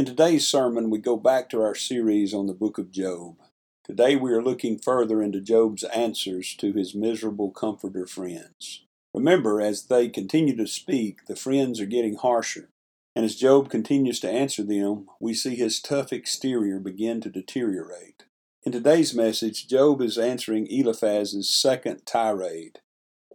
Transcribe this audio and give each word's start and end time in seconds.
In 0.00 0.06
today's 0.06 0.48
sermon, 0.48 0.88
we 0.88 0.98
go 0.98 1.18
back 1.18 1.50
to 1.50 1.60
our 1.60 1.74
series 1.74 2.32
on 2.32 2.46
the 2.46 2.54
book 2.54 2.78
of 2.78 2.90
Job. 2.90 3.36
Today, 3.84 4.16
we 4.16 4.32
are 4.32 4.42
looking 4.42 4.78
further 4.78 5.22
into 5.22 5.42
Job's 5.42 5.84
answers 5.84 6.54
to 6.54 6.72
his 6.72 6.94
miserable 6.94 7.50
comforter 7.50 8.06
friends. 8.06 8.86
Remember, 9.12 9.60
as 9.60 9.88
they 9.88 10.08
continue 10.08 10.56
to 10.56 10.66
speak, 10.66 11.26
the 11.26 11.36
friends 11.36 11.80
are 11.80 11.84
getting 11.84 12.16
harsher. 12.16 12.70
And 13.14 13.26
as 13.26 13.36
Job 13.36 13.68
continues 13.68 14.20
to 14.20 14.30
answer 14.30 14.62
them, 14.62 15.06
we 15.20 15.34
see 15.34 15.54
his 15.54 15.82
tough 15.82 16.14
exterior 16.14 16.80
begin 16.80 17.20
to 17.20 17.28
deteriorate. 17.28 18.24
In 18.64 18.72
today's 18.72 19.12
message, 19.12 19.68
Job 19.68 20.00
is 20.00 20.16
answering 20.16 20.66
Eliphaz's 20.70 21.50
second 21.50 22.06
tirade. 22.06 22.78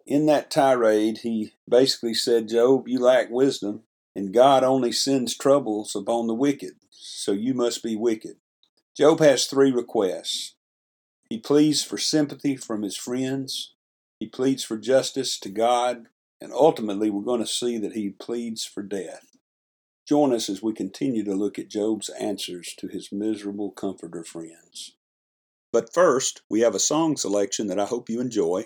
In 0.07 0.25
that 0.25 0.49
tirade, 0.49 1.19
he 1.19 1.53
basically 1.69 2.15
said, 2.15 2.49
Job, 2.49 2.87
you 2.87 2.97
lack 2.97 3.29
wisdom, 3.29 3.83
and 4.15 4.33
God 4.33 4.63
only 4.63 4.91
sends 4.91 5.37
troubles 5.37 5.95
upon 5.95 6.27
the 6.27 6.33
wicked, 6.33 6.75
so 6.89 7.31
you 7.31 7.53
must 7.53 7.83
be 7.83 7.95
wicked. 7.95 8.37
Job 8.95 9.19
has 9.19 9.45
three 9.45 9.71
requests. 9.71 10.55
He 11.29 11.37
pleads 11.37 11.83
for 11.83 11.97
sympathy 11.97 12.55
from 12.55 12.83
his 12.83 12.95
friends, 12.95 13.73
he 14.19 14.27
pleads 14.27 14.63
for 14.63 14.77
justice 14.77 15.37
to 15.39 15.49
God, 15.49 16.07
and 16.39 16.53
ultimately 16.53 17.09
we're 17.09 17.23
going 17.23 17.41
to 17.41 17.47
see 17.47 17.77
that 17.77 17.93
he 17.93 18.09
pleads 18.09 18.63
for 18.65 18.81
death. 18.81 19.35
Join 20.07 20.33
us 20.33 20.49
as 20.49 20.61
we 20.61 20.73
continue 20.73 21.23
to 21.23 21.33
look 21.33 21.57
at 21.57 21.67
Job's 21.67 22.09
answers 22.09 22.73
to 22.77 22.87
his 22.87 23.11
miserable 23.11 23.71
comforter 23.71 24.23
friends. 24.23 24.95
But 25.73 25.93
first, 25.93 26.43
we 26.49 26.61
have 26.61 26.75
a 26.75 26.79
song 26.79 27.17
selection 27.17 27.67
that 27.67 27.79
I 27.79 27.85
hope 27.85 28.09
you 28.09 28.21
enjoy. 28.21 28.65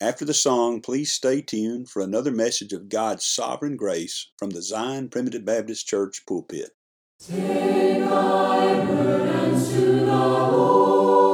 After 0.00 0.24
the 0.24 0.32
song, 0.32 0.80
please 0.80 1.12
stay 1.12 1.40
tuned 1.40 1.90
for 1.90 2.02
another 2.02 2.30
message 2.30 2.72
of 2.72 2.88
God's 2.88 3.24
sovereign 3.24 3.76
grace 3.76 4.30
from 4.38 4.50
the 4.50 4.62
Zion 4.62 5.08
Primitive 5.08 5.44
Baptist 5.44 5.88
Church 5.88 6.24
pulpit. 6.24 6.70
Take 7.18 8.04
burdens 8.06 9.70
to 9.70 9.80
the 9.80 10.06
Lord. 10.06 11.27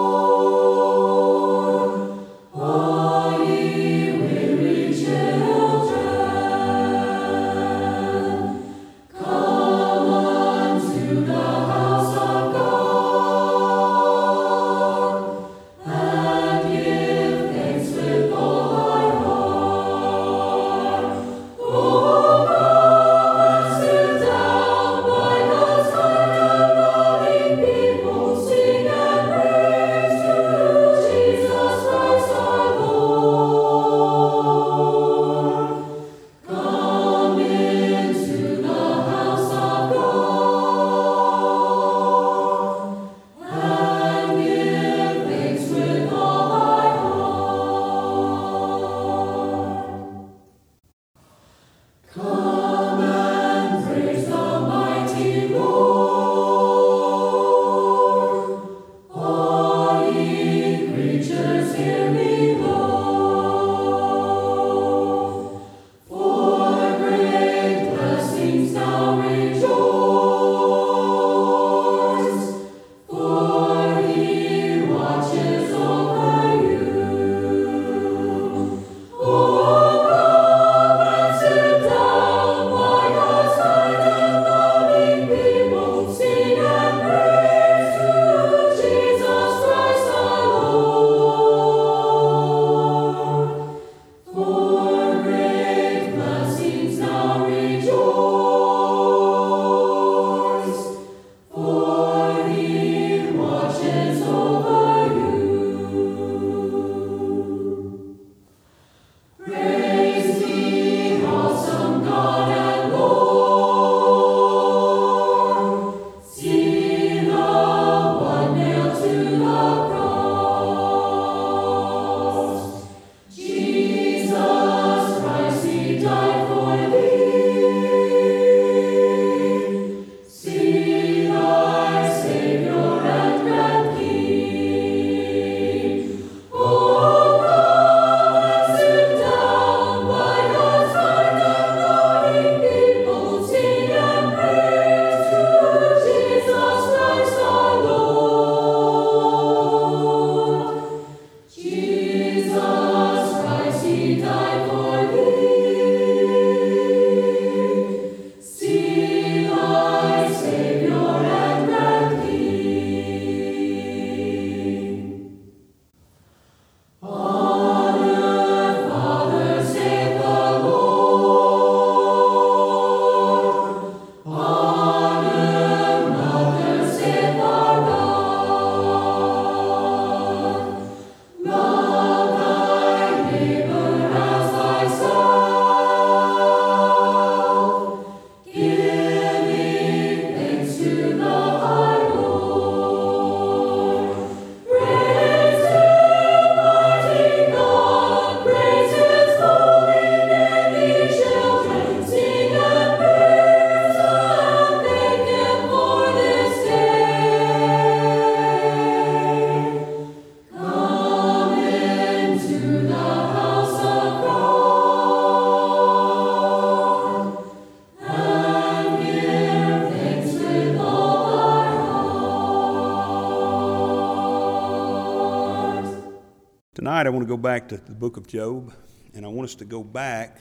Tonight 227.04 227.16
I 227.16 227.18
want 227.18 227.28
to 227.28 227.36
go 227.36 227.42
back 227.42 227.68
to 227.68 227.76
the 227.76 227.92
book 227.92 228.16
of 228.16 228.26
Job, 228.26 228.72
and 229.12 229.26
I 229.26 229.28
want 229.28 229.44
us 229.46 229.54
to 229.56 229.66
go 229.66 229.84
back 229.84 230.38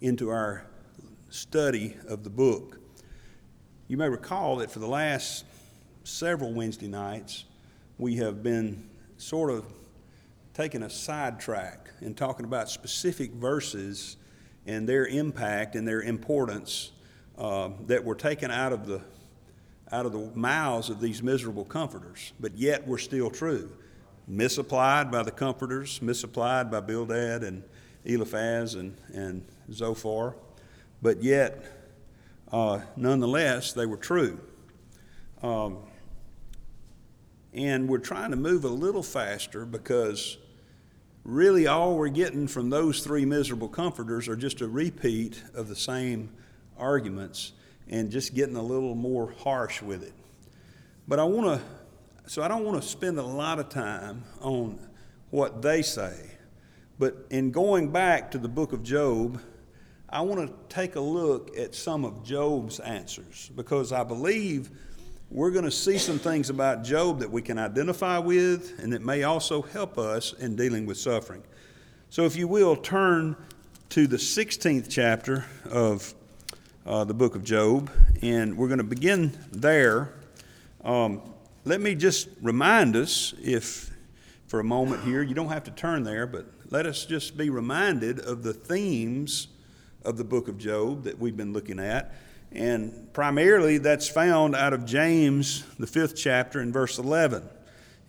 into 0.00 0.28
our 0.28 0.64
study 1.28 1.96
of 2.06 2.22
the 2.22 2.30
book. 2.30 2.78
You 3.88 3.96
may 3.96 4.08
recall 4.08 4.58
that 4.58 4.70
for 4.70 4.78
the 4.78 4.86
last 4.86 5.44
several 6.04 6.54
Wednesday 6.54 6.86
nights, 6.86 7.46
we 7.98 8.14
have 8.18 8.44
been 8.44 8.88
sort 9.16 9.50
of 9.50 9.64
taking 10.54 10.84
a 10.84 10.90
sidetrack 10.90 11.90
and 12.00 12.16
talking 12.16 12.46
about 12.46 12.70
specific 12.70 13.32
verses 13.32 14.18
and 14.66 14.88
their 14.88 15.06
impact 15.06 15.74
and 15.74 15.88
their 15.88 16.02
importance 16.02 16.92
uh, 17.38 17.70
that 17.88 18.04
were 18.04 18.14
taken 18.14 18.52
out 18.52 18.72
of 18.72 18.86
the 18.86 19.00
out 19.90 20.06
of 20.06 20.12
the 20.12 20.30
mouths 20.36 20.90
of 20.90 21.00
these 21.00 21.24
miserable 21.24 21.64
comforters, 21.64 22.34
but 22.38 22.56
yet 22.56 22.86
were 22.86 22.98
still 22.98 23.30
true. 23.30 23.72
Misapplied 24.30 25.10
by 25.10 25.24
the 25.24 25.32
comforters, 25.32 26.00
misapplied 26.00 26.70
by 26.70 26.78
Bildad 26.78 27.42
and 27.42 27.64
Eliphaz 28.04 28.76
and, 28.76 28.96
and 29.12 29.44
Zophar, 29.72 30.36
but 31.02 31.20
yet, 31.20 31.64
uh, 32.52 32.80
nonetheless, 32.96 33.72
they 33.72 33.86
were 33.86 33.96
true. 33.96 34.38
Um, 35.42 35.78
and 37.52 37.88
we're 37.88 37.98
trying 37.98 38.30
to 38.30 38.36
move 38.36 38.64
a 38.64 38.68
little 38.68 39.02
faster 39.02 39.66
because 39.66 40.38
really 41.24 41.66
all 41.66 41.96
we're 41.96 42.08
getting 42.08 42.46
from 42.46 42.70
those 42.70 43.02
three 43.02 43.24
miserable 43.24 43.68
comforters 43.68 44.28
are 44.28 44.36
just 44.36 44.60
a 44.60 44.68
repeat 44.68 45.42
of 45.54 45.66
the 45.66 45.74
same 45.74 46.30
arguments 46.78 47.52
and 47.88 48.12
just 48.12 48.34
getting 48.34 48.54
a 48.54 48.62
little 48.62 48.94
more 48.94 49.34
harsh 49.38 49.82
with 49.82 50.04
it. 50.04 50.12
But 51.08 51.18
I 51.18 51.24
want 51.24 51.60
to, 51.60 51.66
so 52.30 52.44
I 52.44 52.46
don't 52.46 52.64
want 52.64 52.80
to 52.80 52.88
spend 52.88 53.18
a 53.18 53.24
lot 53.24 53.58
of 53.58 53.70
time 53.70 54.22
on 54.40 54.78
what 55.30 55.62
they 55.62 55.82
say. 55.82 56.14
But 56.96 57.26
in 57.30 57.50
going 57.50 57.90
back 57.90 58.30
to 58.30 58.38
the 58.38 58.46
book 58.46 58.72
of 58.72 58.84
Job, 58.84 59.42
I 60.08 60.20
want 60.20 60.46
to 60.46 60.54
take 60.72 60.94
a 60.94 61.00
look 61.00 61.58
at 61.58 61.74
some 61.74 62.04
of 62.04 62.22
Job's 62.22 62.78
answers 62.78 63.50
because 63.56 63.90
I 63.90 64.04
believe 64.04 64.70
we're 65.28 65.50
going 65.50 65.64
to 65.64 65.72
see 65.72 65.98
some 65.98 66.20
things 66.20 66.50
about 66.50 66.84
Job 66.84 67.18
that 67.18 67.28
we 67.28 67.42
can 67.42 67.58
identify 67.58 68.18
with 68.18 68.78
and 68.78 68.92
that 68.92 69.02
may 69.02 69.24
also 69.24 69.60
help 69.60 69.98
us 69.98 70.32
in 70.34 70.54
dealing 70.54 70.86
with 70.86 70.98
suffering. 70.98 71.42
So, 72.10 72.26
if 72.26 72.36
you 72.36 72.46
will, 72.46 72.76
turn 72.76 73.34
to 73.88 74.06
the 74.06 74.18
16th 74.18 74.86
chapter 74.88 75.46
of 75.68 76.14
uh, 76.86 77.02
the 77.02 77.14
book 77.14 77.34
of 77.34 77.42
Job, 77.42 77.90
and 78.22 78.56
we're 78.56 78.68
going 78.68 78.78
to 78.78 78.84
begin 78.84 79.36
there. 79.50 80.12
Um, 80.84 81.22
let 81.64 81.80
me 81.80 81.94
just 81.94 82.28
remind 82.40 82.96
us, 82.96 83.34
if 83.42 83.90
for 84.46 84.60
a 84.60 84.64
moment 84.64 85.04
here, 85.04 85.22
you 85.22 85.34
don't 85.34 85.50
have 85.50 85.64
to 85.64 85.70
turn 85.70 86.02
there, 86.02 86.26
but 86.26 86.46
let 86.70 86.86
us 86.86 87.04
just 87.04 87.36
be 87.36 87.50
reminded 87.50 88.18
of 88.18 88.42
the 88.42 88.52
themes 88.52 89.48
of 90.04 90.16
the 90.16 90.24
book 90.24 90.48
of 90.48 90.58
Job 90.58 91.04
that 91.04 91.18
we've 91.18 91.36
been 91.36 91.52
looking 91.52 91.78
at. 91.78 92.14
And 92.50 93.12
primarily 93.12 93.78
that's 93.78 94.08
found 94.08 94.56
out 94.56 94.72
of 94.72 94.84
James, 94.84 95.64
the 95.78 95.86
fifth 95.86 96.16
chapter, 96.16 96.60
in 96.60 96.72
verse 96.72 96.98
11. 96.98 97.48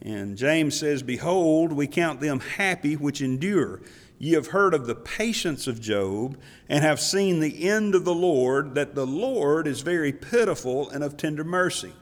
And 0.02 0.36
James 0.38 0.80
says, 0.80 1.04
Behold, 1.04 1.74
we 1.74 1.86
count 1.86 2.22
them 2.22 2.40
happy 2.40 2.96
which 2.96 3.22
endure. 3.22 3.82
Ye 4.18 4.32
have 4.34 4.48
heard 4.48 4.74
of 4.74 4.88
the 4.88 4.96
patience 4.96 5.68
of 5.68 5.82
Job, 5.82 6.38
and 6.70 6.84
have 6.84 7.00
seen 7.00 7.40
the 7.40 7.68
end 7.68 7.94
of 7.96 8.06
the 8.06 8.16
Lord, 8.16 8.76
that 8.76 8.96
the 8.96 9.06
Lord 9.06 9.68
is 9.68 9.82
very 9.82 10.14
pitiful 10.14 10.90
and 10.90 11.04
of 11.04 11.18
tender 11.18 11.44
mercy. 11.44 11.94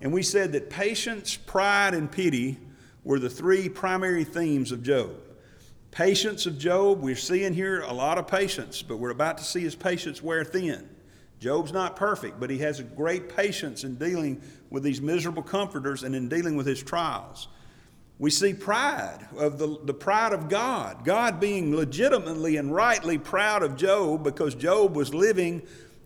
And 0.00 0.12
we 0.12 0.22
said 0.22 0.52
that 0.52 0.70
patience, 0.70 1.36
pride, 1.36 1.94
and 1.94 2.10
pity 2.10 2.58
were 3.04 3.18
the 3.18 3.30
three 3.30 3.68
primary 3.68 4.24
themes 4.24 4.72
of 4.72 4.82
Job. 4.82 5.10
Patience 5.90 6.46
of 6.46 6.58
Job, 6.58 7.00
we're 7.00 7.16
seeing 7.16 7.54
here 7.54 7.80
a 7.80 7.92
lot 7.92 8.18
of 8.18 8.26
patience, 8.26 8.82
but 8.82 8.98
we're 8.98 9.10
about 9.10 9.38
to 9.38 9.44
see 9.44 9.60
his 9.60 9.74
patience 9.74 10.22
wear 10.22 10.44
thin. 10.44 10.88
Job's 11.40 11.72
not 11.72 11.96
perfect, 11.96 12.38
but 12.38 12.50
he 12.50 12.58
has 12.58 12.80
a 12.80 12.84
great 12.84 13.34
patience 13.34 13.84
in 13.84 13.94
dealing 13.94 14.40
with 14.70 14.82
these 14.82 15.00
miserable 15.00 15.42
comforters 15.42 16.02
and 16.02 16.14
in 16.14 16.28
dealing 16.28 16.56
with 16.56 16.66
his 16.66 16.82
trials. 16.82 17.48
We 18.18 18.30
see 18.30 18.52
pride 18.52 19.28
of 19.36 19.58
the, 19.58 19.78
the 19.84 19.94
pride 19.94 20.32
of 20.32 20.48
God, 20.48 21.04
God 21.04 21.38
being 21.38 21.74
legitimately 21.74 22.56
and 22.56 22.74
rightly 22.74 23.16
proud 23.16 23.62
of 23.62 23.76
Job 23.76 24.24
because 24.24 24.56
Job 24.56 24.96
was 24.96 25.14
living 25.14 25.62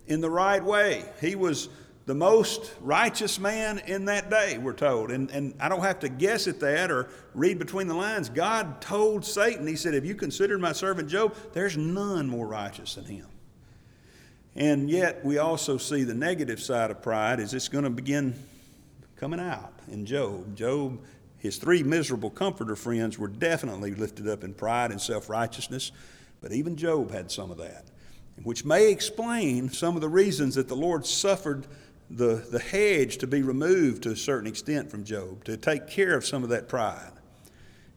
in 0.07 0.21
the 0.21 0.29
right 0.29 0.63
way. 0.63 1.05
He 1.21 1.35
was 1.35 1.71
the 2.05 2.15
most 2.15 2.75
righteous 2.81 3.39
man 3.39 3.79
in 3.87 4.07
that 4.07 4.29
day, 4.29 4.59
we're 4.59 4.73
told. 4.73 5.11
And, 5.11 5.31
and 5.31 5.55
I 5.61 5.69
don't 5.69 5.83
have 5.83 6.01
to 6.01 6.09
guess 6.09 6.49
at 6.49 6.59
that 6.61 6.91
or 6.91 7.09
read 7.35 7.59
between 7.59 7.87
the 7.87 7.95
lines. 7.95 8.29
God 8.29 8.81
told 8.81 9.25
Satan, 9.25 9.67
He 9.67 9.77
said, 9.77 9.95
Have 9.95 10.05
you 10.05 10.15
considered 10.15 10.61
my 10.61 10.73
servant 10.73 11.09
Job? 11.09 11.37
There's 11.53 11.77
none 11.77 12.29
more 12.29 12.47
righteous 12.47 12.97
than 12.97 13.05
him. 13.05 13.27
And 14.55 14.91
yet, 14.91 15.25
we 15.25 15.39
also 15.39 15.79
see 15.79 16.03
the 16.05 16.15
negative 16.15 16.61
side 16.61 16.91
of 16.91 17.01
pride 17.01 17.41
is 17.41 17.55
it's 17.55 17.69
going 17.69 17.85
to 17.85 17.91
begin 17.91 18.35
coming 19.17 19.41
out 19.41 19.73
in 19.89 20.05
Job. 20.05 20.57
Job, 20.57 20.99
his 21.39 21.57
three 21.57 21.83
miserable 21.83 22.31
comforter 22.31 22.77
friends 22.77 23.19
were 23.19 23.29
definitely 23.29 23.95
lifted 23.95 24.29
up 24.29 24.45
in 24.45 24.53
pride 24.53 24.91
and 24.91 25.01
self 25.01 25.31
righteousness, 25.31 25.93
but 26.41 26.53
even 26.53 26.77
Job 26.77 27.13
had 27.13 27.31
some 27.31 27.51
of 27.51 27.59
that, 27.59 27.85
which 28.43 28.65
may 28.65 28.91
explain 28.91 29.71
some 29.71 29.95
of 29.95 30.03
the 30.03 30.09
reasons 30.09 30.57
that 30.57 30.69
the 30.69 30.77
Lord 30.77 31.07
suffered 31.07 31.67
the, 32.15 32.47
the 32.51 32.59
hedge 32.59 33.19
to 33.19 33.27
be 33.27 33.43
removed 33.43 34.03
to 34.03 34.11
a 34.11 34.17
certain 34.17 34.47
extent 34.47 34.91
from 34.91 35.05
Job, 35.05 35.45
to 35.45 35.57
take 35.57 35.89
care 35.89 36.15
of 36.15 36.27
some 36.27 36.43
of 36.43 36.51
that 36.51 36.69
pride. 36.69 37.13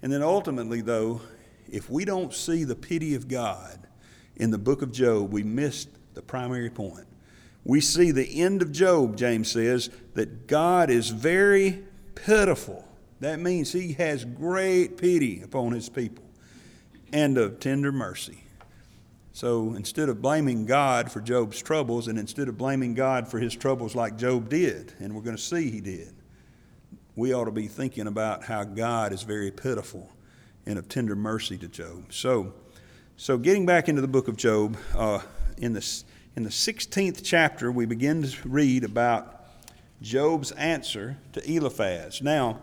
And 0.01 0.11
then 0.11 0.21
ultimately, 0.21 0.81
though, 0.81 1.21
if 1.69 1.89
we 1.89 2.05
don't 2.05 2.33
see 2.33 2.63
the 2.63 2.75
pity 2.75 3.15
of 3.15 3.27
God 3.27 3.87
in 4.35 4.51
the 4.51 4.57
book 4.57 4.81
of 4.81 4.91
Job, 4.91 5.31
we 5.31 5.43
missed 5.43 5.89
the 6.13 6.21
primary 6.21 6.69
point. 6.69 7.05
We 7.63 7.81
see 7.81 8.11
the 8.11 8.41
end 8.41 8.61
of 8.61 8.71
Job, 8.71 9.17
James 9.17 9.51
says, 9.51 9.89
that 10.13 10.47
God 10.47 10.89
is 10.89 11.09
very 11.09 11.83
pitiful. 12.13 12.87
That 13.19 13.39
means 13.39 13.71
he 13.71 13.93
has 13.93 14.23
great 14.23 14.97
pity 14.97 15.41
upon 15.41 15.71
his 15.71 15.89
people 15.89 16.23
and 17.11 17.37
of 17.37 17.59
tender 17.59 17.91
mercy. 17.91 18.43
So 19.35 19.73
instead 19.73 20.07
of 20.07 20.21
blaming 20.21 20.65
God 20.65 21.11
for 21.11 21.19
Job's 21.19 21.61
troubles, 21.61 22.07
and 22.07 22.17
instead 22.17 22.47
of 22.47 22.57
blaming 22.57 22.93
God 22.93 23.27
for 23.27 23.37
his 23.37 23.53
troubles 23.53 23.93
like 23.93 24.17
Job 24.17 24.47
did, 24.47 24.93
and 25.01 25.13
we're 25.13 25.23
going 25.23 25.35
to 25.35 25.41
see 25.41 25.69
he 25.69 25.81
did, 25.81 26.13
we 27.17 27.33
ought 27.33 27.43
to 27.43 27.51
be 27.51 27.67
thinking 27.67 28.07
about 28.07 28.45
how 28.45 28.63
God 28.63 29.11
is 29.11 29.23
very 29.23 29.51
pitiful 29.51 30.09
and 30.65 30.79
of 30.79 30.87
tender 30.87 31.17
mercy 31.17 31.57
to 31.57 31.67
Job. 31.67 32.13
So, 32.13 32.53
so 33.17 33.37
getting 33.37 33.65
back 33.65 33.89
into 33.89 33.99
the 33.99 34.07
book 34.07 34.29
of 34.29 34.37
Job, 34.37 34.77
uh, 34.95 35.19
in 35.57 35.73
the, 35.73 36.03
in 36.37 36.43
the 36.43 36.49
16th 36.49 37.19
chapter, 37.21 37.73
we 37.73 37.85
begin 37.85 38.23
to 38.23 38.47
read 38.47 38.85
about 38.85 39.47
Job's 40.01 40.53
answer 40.53 41.17
to 41.33 41.41
Eliphaz. 41.45 42.21
Now, 42.21 42.59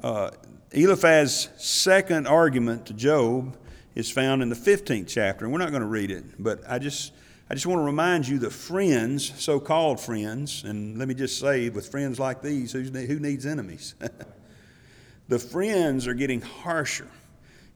uh, 0.00 0.30
Eliphaz's 0.70 1.48
second 1.56 2.28
argument 2.28 2.86
to 2.86 2.94
Job 2.94 3.56
is 3.94 4.10
found 4.10 4.42
in 4.42 4.48
the 4.48 4.56
15th 4.56 5.06
chapter, 5.08 5.44
and 5.44 5.52
we're 5.52 5.60
not 5.60 5.70
going 5.70 5.82
to 5.82 5.88
read 5.88 6.10
it, 6.10 6.24
but 6.38 6.60
I 6.68 6.78
just, 6.78 7.12
I 7.48 7.54
just 7.54 7.66
want 7.66 7.78
to 7.78 7.84
remind 7.84 8.26
you 8.26 8.38
the 8.38 8.50
friends, 8.50 9.32
so 9.40 9.60
called 9.60 10.00
friends, 10.00 10.64
and 10.64 10.98
let 10.98 11.08
me 11.08 11.14
just 11.14 11.38
say, 11.38 11.68
with 11.68 11.88
friends 11.88 12.18
like 12.18 12.42
these, 12.42 12.72
who 12.72 13.20
needs 13.20 13.46
enemies? 13.46 13.94
the 15.28 15.38
friends 15.38 16.06
are 16.06 16.14
getting 16.14 16.40
harsher. 16.40 17.08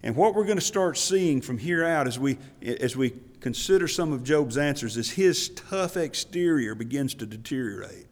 And 0.03 0.15
what 0.15 0.35
we're 0.35 0.45
going 0.45 0.59
to 0.59 0.65
start 0.65 0.97
seeing 0.97 1.41
from 1.41 1.59
here 1.59 1.85
out 1.85 2.07
as 2.07 2.19
we, 2.19 2.39
as 2.63 2.97
we 2.97 3.15
consider 3.41 3.89
some 3.89 4.13
of 4.13 4.23
Job's 4.23 4.57
answers 4.57 4.97
is 4.97 5.11
his 5.11 5.49
tough 5.51 5.97
exterior 5.97 6.75
begins 6.75 7.15
to 7.15 7.27
deteriorate. 7.27 8.07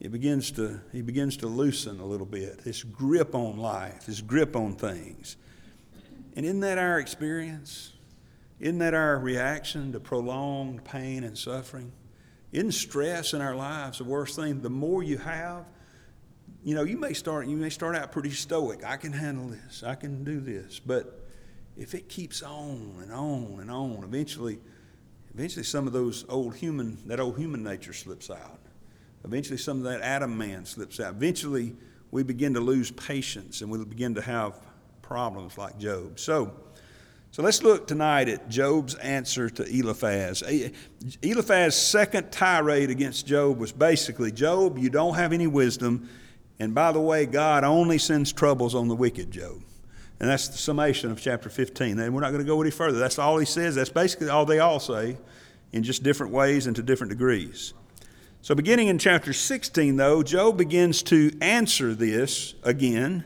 It 0.00 0.12
begins 0.12 0.50
to, 0.52 0.80
he 0.92 1.02
begins 1.02 1.36
to 1.38 1.46
loosen 1.46 2.00
a 2.00 2.04
little 2.04 2.26
bit, 2.26 2.60
his 2.62 2.82
grip 2.82 3.34
on 3.34 3.58
life, 3.58 4.06
his 4.06 4.22
grip 4.22 4.56
on 4.56 4.74
things. 4.74 5.36
And 6.36 6.46
isn't 6.46 6.60
that 6.60 6.78
our 6.78 6.98
experience? 6.98 7.92
Isn't 8.60 8.78
that 8.78 8.94
our 8.94 9.18
reaction 9.18 9.92
to 9.92 10.00
prolonged 10.00 10.84
pain 10.84 11.24
and 11.24 11.36
suffering? 11.36 11.92
Isn't 12.52 12.72
stress 12.72 13.32
in 13.32 13.40
our 13.40 13.54
lives 13.54 13.98
the 13.98 14.04
worst 14.04 14.36
thing? 14.36 14.60
The 14.60 14.70
more 14.70 15.02
you 15.02 15.18
have, 15.18 15.64
you 16.62 16.74
know, 16.74 16.82
you 16.82 16.98
may 16.98 17.14
start 17.14 17.46
you 17.46 17.56
may 17.56 17.70
start 17.70 17.96
out 17.96 18.12
pretty 18.12 18.30
stoic. 18.30 18.84
I 18.84 18.96
can 18.96 19.12
handle 19.12 19.48
this. 19.48 19.82
I 19.82 19.94
can 19.94 20.24
do 20.24 20.40
this. 20.40 20.78
But 20.78 21.26
if 21.76 21.94
it 21.94 22.08
keeps 22.08 22.42
on 22.42 22.98
and 23.02 23.12
on 23.12 23.58
and 23.60 23.70
on, 23.70 24.04
eventually 24.04 24.58
eventually 25.34 25.64
some 25.64 25.86
of 25.86 25.92
those 25.92 26.24
old 26.28 26.56
human 26.56 26.98
that 27.06 27.20
old 27.20 27.38
human 27.38 27.62
nature 27.62 27.92
slips 27.94 28.30
out. 28.30 28.60
Eventually 29.24 29.58
some 29.58 29.78
of 29.78 29.84
that 29.84 30.02
Adam 30.02 30.36
man 30.36 30.66
slips 30.66 31.00
out. 31.00 31.14
Eventually 31.14 31.76
we 32.10 32.22
begin 32.22 32.54
to 32.54 32.60
lose 32.60 32.90
patience 32.90 33.62
and 33.62 33.70
we 33.70 33.82
begin 33.84 34.14
to 34.16 34.22
have 34.22 34.60
problems 35.10 35.58
like 35.58 35.76
Job. 35.76 36.20
So 36.20 36.52
so 37.32 37.42
let's 37.42 37.64
look 37.64 37.88
tonight 37.88 38.28
at 38.28 38.48
Job's 38.48 38.94
answer 38.94 39.50
to 39.50 39.64
Eliphaz. 39.64 40.44
Eliphaz's 41.20 41.74
second 41.74 42.30
tirade 42.30 42.90
against 42.90 43.26
Job 43.26 43.58
was 43.58 43.72
basically 43.72 44.30
Job, 44.30 44.78
you 44.78 44.88
don't 44.88 45.14
have 45.14 45.32
any 45.32 45.48
wisdom. 45.48 46.08
And 46.60 46.76
by 46.76 46.92
the 46.92 47.00
way, 47.00 47.26
God 47.26 47.64
only 47.64 47.98
sends 47.98 48.32
troubles 48.32 48.76
on 48.76 48.86
the 48.86 48.94
wicked, 48.94 49.32
Job. 49.32 49.60
And 50.20 50.28
that's 50.28 50.46
the 50.46 50.58
summation 50.58 51.10
of 51.10 51.20
chapter 51.20 51.50
15. 51.50 51.98
And 51.98 52.14
we're 52.14 52.20
not 52.20 52.30
going 52.30 52.44
to 52.44 52.48
go 52.48 52.60
any 52.60 52.70
further. 52.70 53.00
That's 53.00 53.18
all 53.18 53.36
he 53.38 53.46
says. 53.46 53.74
That's 53.74 53.90
basically 53.90 54.28
all 54.28 54.44
they 54.44 54.60
all 54.60 54.78
say 54.78 55.16
in 55.72 55.82
just 55.82 56.04
different 56.04 56.32
ways 56.32 56.68
and 56.68 56.76
to 56.76 56.84
different 56.84 57.10
degrees. 57.10 57.74
So, 58.42 58.54
beginning 58.54 58.86
in 58.86 58.98
chapter 58.98 59.32
16, 59.32 59.96
though, 59.96 60.22
Job 60.22 60.56
begins 60.56 61.02
to 61.04 61.36
answer 61.40 61.94
this 61.94 62.54
again. 62.62 63.24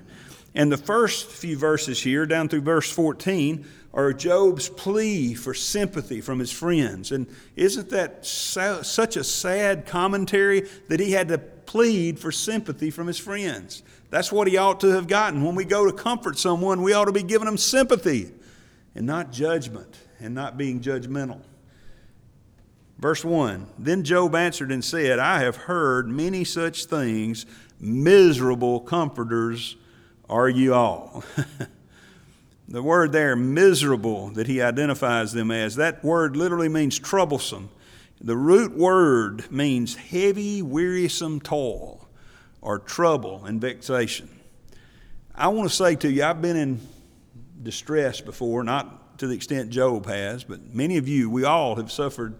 And 0.54 0.70
the 0.70 0.76
first 0.76 1.26
few 1.26 1.58
verses 1.58 2.00
here, 2.02 2.26
down 2.26 2.48
through 2.48 2.60
verse 2.60 2.90
14, 2.90 3.66
are 3.92 4.12
Job's 4.12 4.68
plea 4.68 5.34
for 5.34 5.54
sympathy 5.54 6.20
from 6.20 6.38
his 6.38 6.52
friends. 6.52 7.12
And 7.12 7.26
isn't 7.56 7.90
that 7.90 8.24
so, 8.24 8.82
such 8.82 9.16
a 9.16 9.24
sad 9.24 9.86
commentary 9.86 10.68
that 10.88 11.00
he 11.00 11.12
had 11.12 11.28
to 11.28 11.38
plead 11.38 12.18
for 12.18 12.32
sympathy 12.32 12.90
from 12.90 13.06
his 13.06 13.18
friends? 13.18 13.82
That's 14.10 14.30
what 14.30 14.46
he 14.46 14.56
ought 14.56 14.80
to 14.80 14.88
have 14.88 15.08
gotten. 15.08 15.42
When 15.44 15.54
we 15.54 15.64
go 15.64 15.86
to 15.86 15.92
comfort 15.92 16.38
someone, 16.38 16.82
we 16.82 16.92
ought 16.92 17.06
to 17.06 17.12
be 17.12 17.22
giving 17.22 17.46
them 17.46 17.58
sympathy 17.58 18.30
and 18.94 19.06
not 19.06 19.32
judgment 19.32 19.96
and 20.20 20.34
not 20.34 20.56
being 20.56 20.80
judgmental. 20.80 21.40
Verse 22.98 23.24
1 23.24 23.66
Then 23.78 24.04
Job 24.04 24.34
answered 24.34 24.70
and 24.70 24.84
said, 24.84 25.18
I 25.18 25.40
have 25.40 25.56
heard 25.56 26.08
many 26.08 26.44
such 26.44 26.86
things. 26.86 27.46
Miserable 27.80 28.80
comforters 28.80 29.76
are 30.28 30.48
you 30.48 30.74
all. 30.74 31.24
the 32.68 32.82
word 32.82 33.12
there, 33.12 33.36
miserable, 33.36 34.28
that 34.30 34.46
he 34.46 34.62
identifies 34.62 35.32
them 35.32 35.50
as, 35.50 35.76
that 35.76 36.04
word 36.04 36.36
literally 36.36 36.68
means 36.68 36.98
troublesome. 36.98 37.68
The 38.20 38.36
root 38.36 38.76
word 38.76 39.50
means 39.50 39.96
heavy, 39.96 40.62
wearisome 40.62 41.40
toil 41.40 42.08
or 42.62 42.78
trouble 42.78 43.44
and 43.44 43.60
vexation. 43.60 44.28
I 45.34 45.48
want 45.48 45.68
to 45.68 45.74
say 45.74 45.96
to 45.96 46.10
you, 46.10 46.24
I've 46.24 46.40
been 46.40 46.56
in 46.56 46.80
distress 47.62 48.20
before, 48.20 48.64
not 48.64 49.18
to 49.18 49.26
the 49.26 49.34
extent 49.34 49.70
Job 49.70 50.06
has, 50.06 50.44
but 50.44 50.74
many 50.74 50.96
of 50.96 51.06
you, 51.06 51.28
we 51.28 51.44
all 51.44 51.76
have 51.76 51.92
suffered 51.92 52.34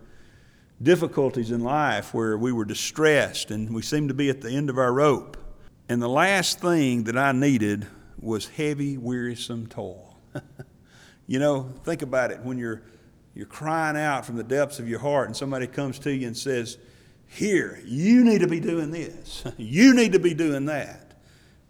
difficulties 0.82 1.50
in 1.50 1.62
life 1.62 2.14
where 2.14 2.36
we 2.36 2.52
were 2.52 2.64
distressed 2.64 3.50
and 3.50 3.74
we 3.74 3.82
seemed 3.82 4.08
to 4.08 4.14
be 4.14 4.30
at 4.30 4.40
the 4.40 4.50
end 4.50 4.70
of 4.70 4.78
our 4.78 4.92
rope. 4.92 5.36
And 5.88 6.00
the 6.00 6.08
last 6.08 6.60
thing 6.60 7.04
that 7.04 7.16
I 7.16 7.32
needed 7.32 7.86
was 8.18 8.48
heavy, 8.48 8.96
wearisome 8.96 9.66
toil. 9.66 10.18
you 11.26 11.38
know, 11.38 11.70
think 11.84 12.02
about 12.02 12.30
it 12.30 12.40
when 12.40 12.58
you're 12.58 12.82
you're 13.34 13.46
crying 13.46 13.96
out 13.96 14.24
from 14.24 14.36
the 14.36 14.44
depths 14.44 14.78
of 14.78 14.88
your 14.88 15.00
heart 15.00 15.26
and 15.26 15.36
somebody 15.36 15.66
comes 15.66 15.98
to 16.00 16.14
you 16.14 16.26
and 16.26 16.36
says, 16.36 16.78
"Here, 17.26 17.82
you 17.84 18.24
need 18.24 18.40
to 18.40 18.46
be 18.46 18.60
doing 18.60 18.90
this. 18.90 19.44
you 19.56 19.94
need 19.94 20.12
to 20.12 20.18
be 20.18 20.34
doing 20.34 20.66
that." 20.66 21.14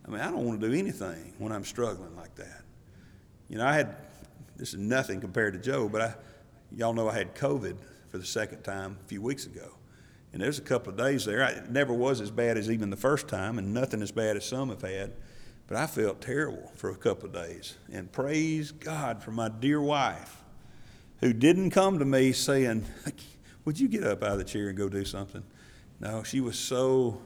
I 0.06 0.10
mean, 0.10 0.20
I 0.20 0.30
don't 0.30 0.44
want 0.44 0.60
to 0.60 0.68
do 0.68 0.74
anything 0.74 1.32
when 1.38 1.50
I'm 1.50 1.64
struggling 1.64 2.14
like 2.16 2.34
that. 2.36 2.62
You 3.48 3.58
know, 3.58 3.66
I 3.66 3.74
had 3.74 3.96
this 4.56 4.74
is 4.74 4.78
nothing 4.78 5.20
compared 5.20 5.54
to 5.54 5.58
Job, 5.58 5.90
but 5.90 6.00
I 6.02 6.14
y'all 6.70 6.92
know 6.92 7.08
I 7.08 7.14
had 7.14 7.34
COVID 7.34 7.76
for 8.08 8.18
the 8.18 8.26
second 8.26 8.62
time 8.62 8.98
a 9.04 9.08
few 9.08 9.22
weeks 9.22 9.46
ago. 9.46 9.72
And 10.34 10.42
there's 10.42 10.58
a 10.58 10.62
couple 10.62 10.90
of 10.90 10.98
days 10.98 11.24
there. 11.24 11.44
It 11.44 11.70
never 11.70 11.92
was 11.92 12.20
as 12.20 12.32
bad 12.32 12.58
as 12.58 12.68
even 12.68 12.90
the 12.90 12.96
first 12.96 13.28
time, 13.28 13.56
and 13.56 13.72
nothing 13.72 14.02
as 14.02 14.10
bad 14.10 14.36
as 14.36 14.44
some 14.44 14.68
have 14.70 14.82
had. 14.82 15.12
But 15.68 15.76
I 15.76 15.86
felt 15.86 16.20
terrible 16.20 16.72
for 16.74 16.90
a 16.90 16.96
couple 16.96 17.26
of 17.26 17.32
days. 17.32 17.76
And 17.92 18.10
praise 18.10 18.72
God 18.72 19.22
for 19.22 19.30
my 19.30 19.48
dear 19.48 19.80
wife 19.80 20.42
who 21.20 21.32
didn't 21.32 21.70
come 21.70 22.00
to 22.00 22.04
me 22.04 22.32
saying, 22.32 22.84
Would 23.64 23.78
you 23.78 23.86
get 23.86 24.02
up 24.02 24.24
out 24.24 24.32
of 24.32 24.38
the 24.38 24.44
chair 24.44 24.66
and 24.66 24.76
go 24.76 24.88
do 24.88 25.04
something? 25.04 25.44
No, 26.00 26.24
she 26.24 26.40
was 26.40 26.58
so, 26.58 27.22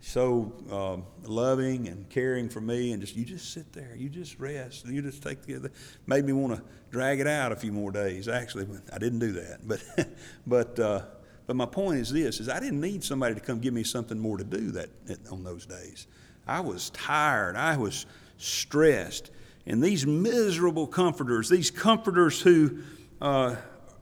so 0.00 0.52
um, 0.70 1.04
loving 1.28 1.88
and 1.88 2.08
caring 2.08 2.48
for 2.48 2.60
me, 2.60 2.92
and 2.92 3.02
just, 3.02 3.16
you 3.16 3.24
just 3.24 3.52
sit 3.52 3.72
there, 3.72 3.96
you 3.96 4.08
just 4.08 4.38
rest, 4.38 4.86
you 4.86 5.02
just 5.02 5.20
take 5.20 5.42
the, 5.42 5.56
other. 5.56 5.72
made 6.06 6.24
me 6.24 6.32
want 6.32 6.54
to 6.54 6.62
drag 6.92 7.18
it 7.18 7.26
out 7.26 7.50
a 7.50 7.56
few 7.56 7.72
more 7.72 7.90
days. 7.90 8.28
Actually, 8.28 8.68
I 8.92 8.98
didn't 8.98 9.18
do 9.18 9.32
that. 9.32 9.66
But, 9.66 9.82
but, 10.46 10.78
uh, 10.78 11.02
but 11.50 11.56
my 11.56 11.66
point 11.66 11.98
is 11.98 12.12
this: 12.12 12.38
is 12.38 12.48
I 12.48 12.60
didn't 12.60 12.80
need 12.80 13.02
somebody 13.02 13.34
to 13.34 13.40
come 13.40 13.58
give 13.58 13.74
me 13.74 13.82
something 13.82 14.16
more 14.16 14.38
to 14.38 14.44
do 14.44 14.70
that 14.70 14.88
on 15.32 15.42
those 15.42 15.66
days. 15.66 16.06
I 16.46 16.60
was 16.60 16.90
tired. 16.90 17.56
I 17.56 17.76
was 17.76 18.06
stressed. 18.38 19.32
And 19.66 19.82
these 19.82 20.06
miserable 20.06 20.86
comforters, 20.86 21.48
these 21.48 21.68
comforters 21.72 22.40
who 22.40 22.78
uh, 23.20 23.56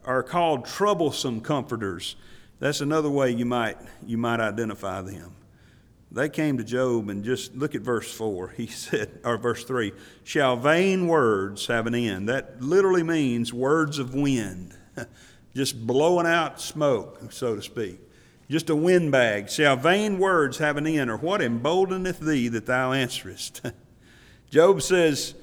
are 0.04 0.22
called 0.22 0.66
troublesome 0.66 1.40
comforters, 1.40 2.16
that's 2.60 2.82
another 2.82 3.08
way 3.08 3.30
you 3.30 3.46
might 3.46 3.78
you 4.06 4.18
might 4.18 4.40
identify 4.40 5.00
them. 5.00 5.34
They 6.12 6.28
came 6.28 6.58
to 6.58 6.64
Job 6.64 7.08
and 7.08 7.24
just 7.24 7.56
look 7.56 7.74
at 7.74 7.80
verse 7.80 8.12
4. 8.12 8.48
He 8.58 8.66
said, 8.66 9.20
or 9.24 9.38
verse 9.38 9.64
3, 9.64 9.94
shall 10.22 10.58
vain 10.58 11.06
words 11.06 11.66
have 11.68 11.86
an 11.86 11.94
end? 11.94 12.28
That 12.28 12.60
literally 12.60 13.04
means 13.04 13.54
words 13.54 13.98
of 13.98 14.14
wind. 14.14 14.76
just 15.58 15.84
blowing 15.84 16.24
out 16.24 16.60
smoke, 16.60 17.32
so 17.32 17.56
to 17.56 17.62
speak. 17.62 17.98
Just 18.48 18.70
a 18.70 18.76
windbag. 18.76 19.50
Shall 19.50 19.74
vain 19.74 20.20
words 20.20 20.58
have 20.58 20.76
an 20.76 20.86
end, 20.86 21.10
or 21.10 21.16
what 21.16 21.40
emboldeneth 21.40 22.20
thee 22.20 22.46
that 22.46 22.64
thou 22.64 22.92
answerest? 22.92 23.60
Job 24.50 24.80
says, 24.80 25.34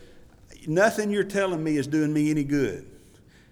Nothing 0.65 1.11
you're 1.11 1.25
telling 1.25 1.61
me 1.61 1.75
is 1.75 1.85
doing 1.85 2.13
me 2.13 2.31
any 2.31 2.45
good. 2.45 2.89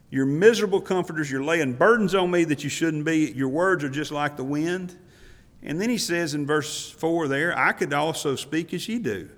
You're 0.09 0.25
miserable 0.25 0.79
comforters. 0.79 1.29
You're 1.29 1.43
laying 1.43 1.73
burdens 1.73 2.15
on 2.15 2.31
me 2.31 2.45
that 2.45 2.63
you 2.63 2.69
shouldn't 2.69 3.03
be. 3.03 3.31
Your 3.31 3.49
words 3.49 3.83
are 3.83 3.89
just 3.89 4.11
like 4.11 4.37
the 4.37 4.43
wind. 4.45 4.97
And 5.61 5.81
then 5.81 5.89
he 5.89 5.97
says 5.97 6.33
in 6.33 6.45
verse 6.45 6.89
4 6.91 7.27
there, 7.27 7.57
I 7.57 7.73
could 7.73 7.93
also 7.93 8.37
speak 8.37 8.73
as 8.73 8.87
ye 8.87 8.99
do. 8.99 9.29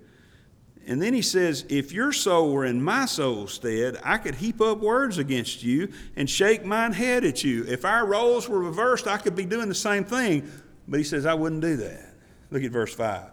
And 0.87 1.01
then 1.01 1.13
he 1.13 1.21
says, 1.21 1.65
If 1.67 1.91
your 1.91 2.11
soul 2.11 2.51
were 2.51 2.65
in 2.65 2.81
my 2.81 3.05
soul's 3.05 3.53
stead, 3.53 3.97
I 4.03 4.17
could 4.17 4.35
heap 4.35 4.61
up 4.61 4.79
words 4.79 5.17
against 5.17 5.63
you 5.63 5.91
and 6.15 6.29
shake 6.29 6.63
mine 6.63 6.93
head 6.93 7.25
at 7.25 7.43
you. 7.43 7.65
If 7.67 7.85
our 7.85 8.05
roles 8.05 8.47
were 8.47 8.59
reversed, 8.59 9.07
I 9.07 9.17
could 9.17 9.35
be 9.35 9.45
doing 9.45 9.67
the 9.67 9.75
same 9.75 10.03
thing. 10.03 10.49
But 10.87 10.99
he 10.99 11.03
says, 11.03 11.25
I 11.25 11.33
wouldn't 11.33 11.61
do 11.61 11.75
that. 11.77 12.13
Look 12.51 12.63
at 12.63 12.71
verse 12.71 12.93
5. 12.93 13.31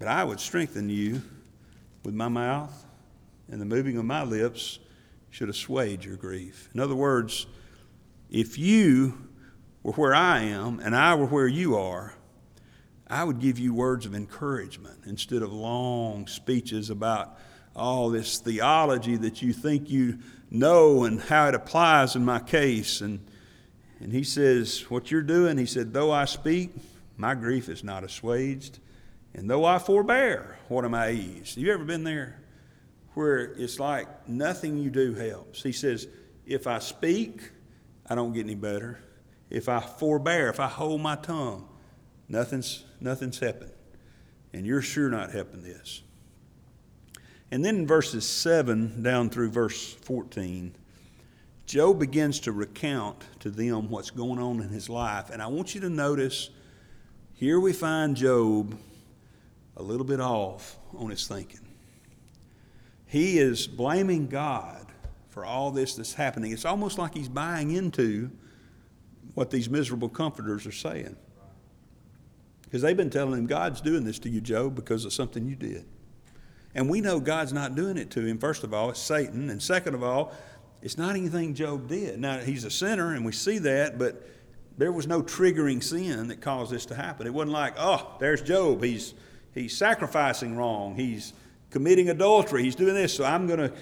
But 0.00 0.08
I 0.08 0.24
would 0.24 0.40
strengthen 0.40 0.88
you 0.88 1.22
with 2.04 2.14
my 2.14 2.28
mouth, 2.28 2.84
and 3.48 3.60
the 3.60 3.64
moving 3.64 3.96
of 3.96 4.04
my 4.04 4.24
lips 4.24 4.80
should 5.30 5.48
assuage 5.48 6.04
your 6.04 6.16
grief. 6.16 6.68
In 6.74 6.80
other 6.80 6.96
words, 6.96 7.46
if 8.28 8.58
you 8.58 9.28
were 9.84 9.92
where 9.92 10.14
I 10.14 10.40
am 10.40 10.80
and 10.80 10.96
I 10.96 11.14
were 11.14 11.26
where 11.26 11.46
you 11.46 11.76
are, 11.76 12.14
I 13.12 13.24
would 13.24 13.40
give 13.40 13.58
you 13.58 13.74
words 13.74 14.06
of 14.06 14.14
encouragement 14.14 15.00
instead 15.04 15.42
of 15.42 15.52
long 15.52 16.26
speeches 16.26 16.88
about 16.88 17.36
all 17.76 18.08
this 18.08 18.38
theology 18.38 19.16
that 19.16 19.42
you 19.42 19.52
think 19.52 19.90
you 19.90 20.20
know 20.50 21.04
and 21.04 21.20
how 21.20 21.48
it 21.48 21.54
applies 21.54 22.16
in 22.16 22.24
my 22.24 22.38
case. 22.38 23.02
And, 23.02 23.20
and 24.00 24.14
he 24.14 24.24
says, 24.24 24.88
What 24.88 25.10
you're 25.10 25.20
doing, 25.20 25.58
he 25.58 25.66
said, 25.66 25.92
though 25.92 26.10
I 26.10 26.24
speak, 26.24 26.70
my 27.18 27.34
grief 27.34 27.68
is 27.68 27.84
not 27.84 28.02
assuaged. 28.02 28.78
And 29.34 29.48
though 29.48 29.66
I 29.66 29.78
forbear, 29.78 30.56
what 30.68 30.86
am 30.86 30.94
I 30.94 31.10
eased? 31.10 31.56
Have 31.56 31.64
you 31.64 31.70
ever 31.70 31.84
been 31.84 32.04
there 32.04 32.40
where 33.12 33.52
it's 33.58 33.78
like 33.78 34.26
nothing 34.26 34.78
you 34.78 34.88
do 34.88 35.12
helps? 35.12 35.62
He 35.62 35.72
says, 35.72 36.08
If 36.46 36.66
I 36.66 36.78
speak, 36.78 37.50
I 38.08 38.14
don't 38.14 38.32
get 38.32 38.46
any 38.46 38.54
better. 38.54 39.00
If 39.50 39.68
I 39.68 39.80
forbear, 39.80 40.48
if 40.48 40.60
I 40.60 40.68
hold 40.68 41.02
my 41.02 41.16
tongue, 41.16 41.68
Nothing's, 42.32 42.84
nothing's 42.98 43.38
happened. 43.38 43.70
And 44.54 44.66
you're 44.66 44.82
sure 44.82 45.10
not 45.10 45.30
helping 45.30 45.62
this. 45.62 46.02
And 47.50 47.62
then 47.62 47.76
in 47.76 47.86
verses 47.86 48.26
7 48.26 49.02
down 49.02 49.28
through 49.28 49.50
verse 49.50 49.92
14, 49.92 50.74
Job 51.66 52.00
begins 52.00 52.40
to 52.40 52.52
recount 52.52 53.22
to 53.40 53.50
them 53.50 53.90
what's 53.90 54.10
going 54.10 54.38
on 54.38 54.60
in 54.60 54.70
his 54.70 54.88
life. 54.88 55.28
And 55.28 55.42
I 55.42 55.46
want 55.46 55.74
you 55.74 55.82
to 55.82 55.90
notice 55.90 56.48
here 57.34 57.60
we 57.60 57.74
find 57.74 58.16
Job 58.16 58.78
a 59.76 59.82
little 59.82 60.06
bit 60.06 60.20
off 60.20 60.78
on 60.96 61.10
his 61.10 61.26
thinking. 61.26 61.60
He 63.06 63.38
is 63.38 63.66
blaming 63.66 64.26
God 64.26 64.86
for 65.28 65.44
all 65.44 65.70
this 65.70 65.96
that's 65.96 66.14
happening. 66.14 66.52
It's 66.52 66.64
almost 66.64 66.96
like 66.96 67.14
he's 67.14 67.28
buying 67.28 67.72
into 67.72 68.30
what 69.34 69.50
these 69.50 69.68
miserable 69.68 70.08
comforters 70.08 70.66
are 70.66 70.72
saying. 70.72 71.16
Because 72.72 72.80
they've 72.80 72.96
been 72.96 73.10
telling 73.10 73.38
him, 73.38 73.46
God's 73.46 73.82
doing 73.82 74.02
this 74.02 74.18
to 74.20 74.30
you, 74.30 74.40
Job, 74.40 74.74
because 74.74 75.04
of 75.04 75.12
something 75.12 75.44
you 75.44 75.54
did. 75.54 75.84
And 76.74 76.88
we 76.88 77.02
know 77.02 77.20
God's 77.20 77.52
not 77.52 77.74
doing 77.74 77.98
it 77.98 78.10
to 78.12 78.24
him. 78.24 78.38
First 78.38 78.64
of 78.64 78.72
all, 78.72 78.88
it's 78.88 78.98
Satan. 78.98 79.50
And 79.50 79.62
second 79.62 79.94
of 79.94 80.02
all, 80.02 80.32
it's 80.80 80.96
not 80.96 81.14
anything 81.14 81.52
Job 81.52 81.86
did. 81.86 82.18
Now, 82.18 82.38
he's 82.38 82.64
a 82.64 82.70
sinner, 82.70 83.12
and 83.12 83.26
we 83.26 83.32
see 83.32 83.58
that, 83.58 83.98
but 83.98 84.26
there 84.78 84.90
was 84.90 85.06
no 85.06 85.20
triggering 85.20 85.84
sin 85.84 86.28
that 86.28 86.40
caused 86.40 86.72
this 86.72 86.86
to 86.86 86.94
happen. 86.94 87.26
It 87.26 87.34
wasn't 87.34 87.52
like, 87.52 87.74
oh, 87.76 88.16
there's 88.20 88.40
Job. 88.40 88.82
He's, 88.82 89.12
he's 89.52 89.76
sacrificing 89.76 90.56
wrong. 90.56 90.96
He's 90.96 91.34
committing 91.68 92.08
adultery. 92.08 92.62
He's 92.62 92.74
doing 92.74 92.94
this, 92.94 93.12
so 93.12 93.22
I'm 93.22 93.46
going 93.46 93.60
to 93.60 93.72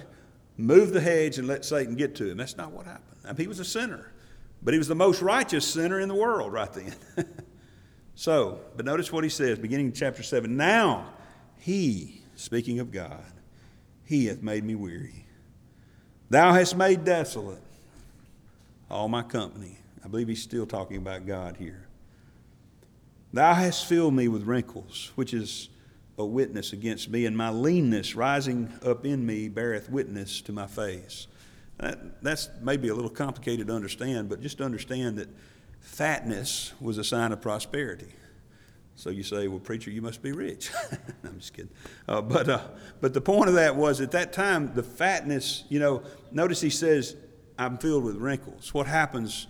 move 0.56 0.92
the 0.92 1.00
hedge 1.00 1.38
and 1.38 1.46
let 1.46 1.64
Satan 1.64 1.94
get 1.94 2.16
to 2.16 2.28
him. 2.28 2.38
That's 2.38 2.56
not 2.56 2.72
what 2.72 2.86
happened. 2.86 3.20
I 3.24 3.28
mean, 3.28 3.36
he 3.36 3.46
was 3.46 3.60
a 3.60 3.64
sinner, 3.64 4.10
but 4.64 4.74
he 4.74 4.78
was 4.78 4.88
the 4.88 4.96
most 4.96 5.22
righteous 5.22 5.64
sinner 5.64 6.00
in 6.00 6.08
the 6.08 6.16
world 6.16 6.52
right 6.52 6.72
then. 6.72 6.96
So, 8.20 8.60
but 8.76 8.84
notice 8.84 9.10
what 9.10 9.24
he 9.24 9.30
says, 9.30 9.58
beginning 9.58 9.86
in 9.86 9.92
chapter 9.94 10.22
7. 10.22 10.54
Now, 10.54 11.14
he, 11.58 12.20
speaking 12.36 12.78
of 12.78 12.92
God, 12.92 13.24
he 14.04 14.26
hath 14.26 14.42
made 14.42 14.62
me 14.62 14.74
weary. 14.74 15.24
Thou 16.28 16.52
hast 16.52 16.76
made 16.76 17.02
desolate 17.02 17.62
all 18.90 19.08
my 19.08 19.22
company. 19.22 19.78
I 20.04 20.08
believe 20.08 20.28
he's 20.28 20.42
still 20.42 20.66
talking 20.66 20.98
about 20.98 21.26
God 21.26 21.56
here. 21.56 21.86
Thou 23.32 23.54
hast 23.54 23.86
filled 23.86 24.12
me 24.12 24.28
with 24.28 24.42
wrinkles, 24.42 25.12
which 25.14 25.32
is 25.32 25.70
a 26.18 26.24
witness 26.26 26.74
against 26.74 27.08
me, 27.08 27.24
and 27.24 27.34
my 27.34 27.48
leanness 27.48 28.14
rising 28.14 28.70
up 28.84 29.06
in 29.06 29.24
me 29.24 29.48
beareth 29.48 29.88
witness 29.88 30.42
to 30.42 30.52
my 30.52 30.66
face. 30.66 31.26
That, 31.78 32.22
that's 32.22 32.50
maybe 32.60 32.88
a 32.88 32.94
little 32.94 33.08
complicated 33.08 33.68
to 33.68 33.72
understand, 33.72 34.28
but 34.28 34.42
just 34.42 34.60
understand 34.60 35.16
that 35.16 35.30
fatness 35.80 36.72
was 36.80 36.98
a 36.98 37.04
sign 37.04 37.32
of 37.32 37.40
prosperity. 37.40 38.14
So 38.96 39.08
you 39.08 39.22
say, 39.22 39.48
well, 39.48 39.58
preacher, 39.58 39.90
you 39.90 40.02
must 40.02 40.22
be 40.22 40.32
rich. 40.32 40.70
I'm 41.24 41.38
just 41.38 41.54
kidding. 41.54 41.70
Uh, 42.06 42.20
but, 42.20 42.48
uh, 42.48 42.60
but 43.00 43.14
the 43.14 43.20
point 43.20 43.48
of 43.48 43.54
that 43.54 43.74
was 43.74 44.02
at 44.02 44.10
that 44.10 44.32
time, 44.34 44.74
the 44.74 44.82
fatness, 44.82 45.64
you 45.70 45.80
know, 45.80 46.02
notice 46.30 46.60
he 46.60 46.68
says, 46.68 47.16
I'm 47.58 47.78
filled 47.78 48.04
with 48.04 48.16
wrinkles. 48.16 48.74
What 48.74 48.86
happens 48.86 49.46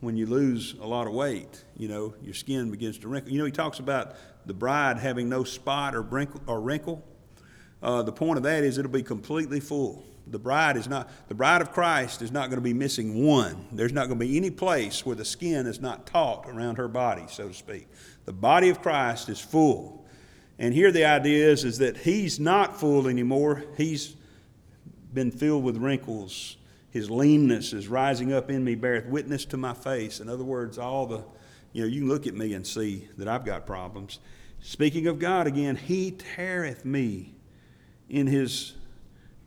when 0.00 0.16
you 0.16 0.26
lose 0.26 0.74
a 0.80 0.86
lot 0.86 1.06
of 1.06 1.14
weight? 1.14 1.64
You 1.76 1.88
know, 1.88 2.14
your 2.22 2.34
skin 2.34 2.70
begins 2.70 2.98
to 2.98 3.08
wrinkle. 3.08 3.32
You 3.32 3.38
know, 3.38 3.46
he 3.46 3.50
talks 3.50 3.78
about 3.78 4.14
the 4.44 4.54
bride 4.54 4.98
having 4.98 5.28
no 5.28 5.42
spot 5.42 5.94
or 5.94 6.02
wrinkle. 6.02 6.42
Or 6.46 6.60
wrinkle. 6.60 7.02
Uh, 7.82 8.02
the 8.02 8.12
point 8.12 8.36
of 8.36 8.42
that 8.42 8.62
is 8.62 8.76
it'll 8.76 8.90
be 8.90 9.02
completely 9.02 9.58
full. 9.58 10.04
The 10.26 10.38
bride 10.38 10.76
is 10.76 10.88
not, 10.88 11.10
the 11.28 11.34
bride 11.34 11.62
of 11.62 11.72
Christ 11.72 12.22
is 12.22 12.30
not 12.30 12.48
going 12.48 12.58
to 12.58 12.62
be 12.64 12.72
missing 12.72 13.26
one. 13.26 13.66
There's 13.72 13.92
not 13.92 14.06
going 14.06 14.18
to 14.18 14.24
be 14.24 14.36
any 14.36 14.50
place 14.50 15.04
where 15.04 15.16
the 15.16 15.24
skin 15.24 15.66
is 15.66 15.80
not 15.80 16.06
taut 16.06 16.46
around 16.48 16.76
her 16.76 16.88
body, 16.88 17.24
so 17.28 17.48
to 17.48 17.54
speak. 17.54 17.88
The 18.24 18.32
body 18.32 18.68
of 18.68 18.80
Christ 18.80 19.28
is 19.28 19.40
full. 19.40 20.06
And 20.58 20.72
here 20.72 20.92
the 20.92 21.04
idea 21.04 21.50
is, 21.50 21.64
is 21.64 21.78
that 21.78 21.96
he's 21.96 22.38
not 22.38 22.78
full 22.78 23.08
anymore. 23.08 23.64
He's 23.76 24.14
been 25.12 25.30
filled 25.30 25.64
with 25.64 25.76
wrinkles. 25.76 26.56
His 26.90 27.10
leanness 27.10 27.72
is 27.72 27.88
rising 27.88 28.32
up 28.32 28.50
in 28.50 28.62
me, 28.62 28.74
beareth 28.74 29.06
witness 29.06 29.44
to 29.46 29.56
my 29.56 29.74
face. 29.74 30.20
In 30.20 30.28
other 30.28 30.44
words, 30.44 30.78
all 30.78 31.06
the, 31.06 31.24
you 31.72 31.82
know, 31.82 31.88
you 31.88 32.00
can 32.00 32.08
look 32.08 32.26
at 32.26 32.34
me 32.34 32.54
and 32.54 32.66
see 32.66 33.08
that 33.18 33.26
I've 33.26 33.44
got 33.44 33.66
problems. 33.66 34.20
Speaking 34.60 35.08
of 35.08 35.18
God 35.18 35.46
again, 35.46 35.74
he 35.74 36.12
teareth 36.12 36.84
me 36.84 37.34
in 38.08 38.26
his 38.26 38.74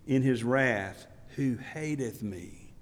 in 0.07 0.21
his 0.21 0.43
wrath, 0.43 1.07
who 1.35 1.57
hateth 1.57 2.21
me. 2.21 2.73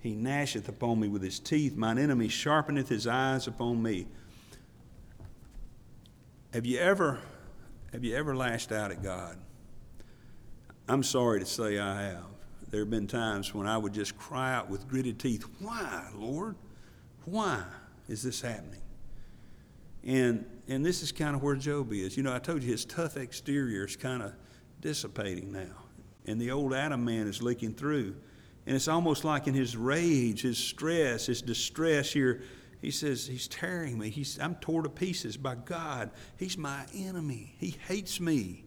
He 0.00 0.14
gnasheth 0.14 0.68
upon 0.68 1.00
me 1.00 1.08
with 1.08 1.22
his 1.22 1.40
teeth. 1.40 1.74
Mine 1.76 1.98
enemy 1.98 2.28
sharpeneth 2.28 2.88
his 2.88 3.06
eyes 3.06 3.46
upon 3.46 3.82
me. 3.82 4.06
Have 6.52 6.66
you 6.66 6.78
ever 6.78 7.20
have 7.92 8.04
you 8.04 8.16
ever 8.16 8.36
lashed 8.36 8.72
out 8.72 8.90
at 8.90 9.02
God? 9.02 9.38
I'm 10.88 11.02
sorry 11.02 11.40
to 11.40 11.46
say 11.46 11.78
I 11.78 12.02
have. 12.02 12.26
There 12.68 12.80
have 12.80 12.90
been 12.90 13.06
times 13.06 13.54
when 13.54 13.66
I 13.66 13.78
would 13.78 13.94
just 13.94 14.18
cry 14.18 14.52
out 14.52 14.68
with 14.68 14.88
gritted 14.88 15.18
teeth, 15.18 15.44
Why, 15.60 16.08
Lord? 16.14 16.56
Why 17.24 17.62
is 18.08 18.22
this 18.22 18.42
happening? 18.42 18.82
And 20.02 20.44
and 20.68 20.84
this 20.84 21.02
is 21.02 21.12
kind 21.12 21.34
of 21.34 21.42
where 21.42 21.56
Job 21.56 21.92
is. 21.92 22.16
You 22.16 22.22
know, 22.24 22.34
I 22.34 22.38
told 22.38 22.62
you 22.62 22.70
his 22.70 22.84
tough 22.84 23.16
exterior 23.16 23.86
is 23.86 23.96
kind 23.96 24.22
of 24.22 24.34
dissipating 24.80 25.50
now 25.50 25.83
and 26.26 26.40
the 26.40 26.50
old 26.50 26.72
Adam 26.72 27.04
man 27.04 27.26
is 27.26 27.42
leaking 27.42 27.74
through. 27.74 28.16
And 28.66 28.74
it's 28.74 28.88
almost 28.88 29.24
like 29.24 29.46
in 29.46 29.54
his 29.54 29.76
rage, 29.76 30.42
his 30.42 30.56
stress, 30.56 31.26
his 31.26 31.42
distress 31.42 32.12
here, 32.12 32.42
he 32.80 32.90
says, 32.90 33.26
He's 33.26 33.48
tearing 33.48 33.98
me. 33.98 34.10
He's, 34.10 34.38
I'm 34.38 34.56
torn 34.56 34.84
to 34.84 34.90
pieces 34.90 35.36
by 35.36 35.54
God. 35.54 36.10
He's 36.38 36.58
my 36.58 36.84
enemy. 36.94 37.54
He 37.58 37.76
hates 37.88 38.20
me. 38.20 38.64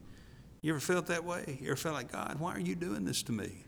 You 0.61 0.73
ever 0.73 0.79
felt 0.79 1.07
that 1.07 1.23
way? 1.23 1.59
You 1.61 1.67
ever 1.67 1.75
felt 1.75 1.95
like, 1.95 2.11
God, 2.11 2.37
why 2.39 2.53
are 2.53 2.59
you 2.59 2.75
doing 2.75 3.05
this 3.05 3.23
to 3.23 3.31
me? 3.31 3.63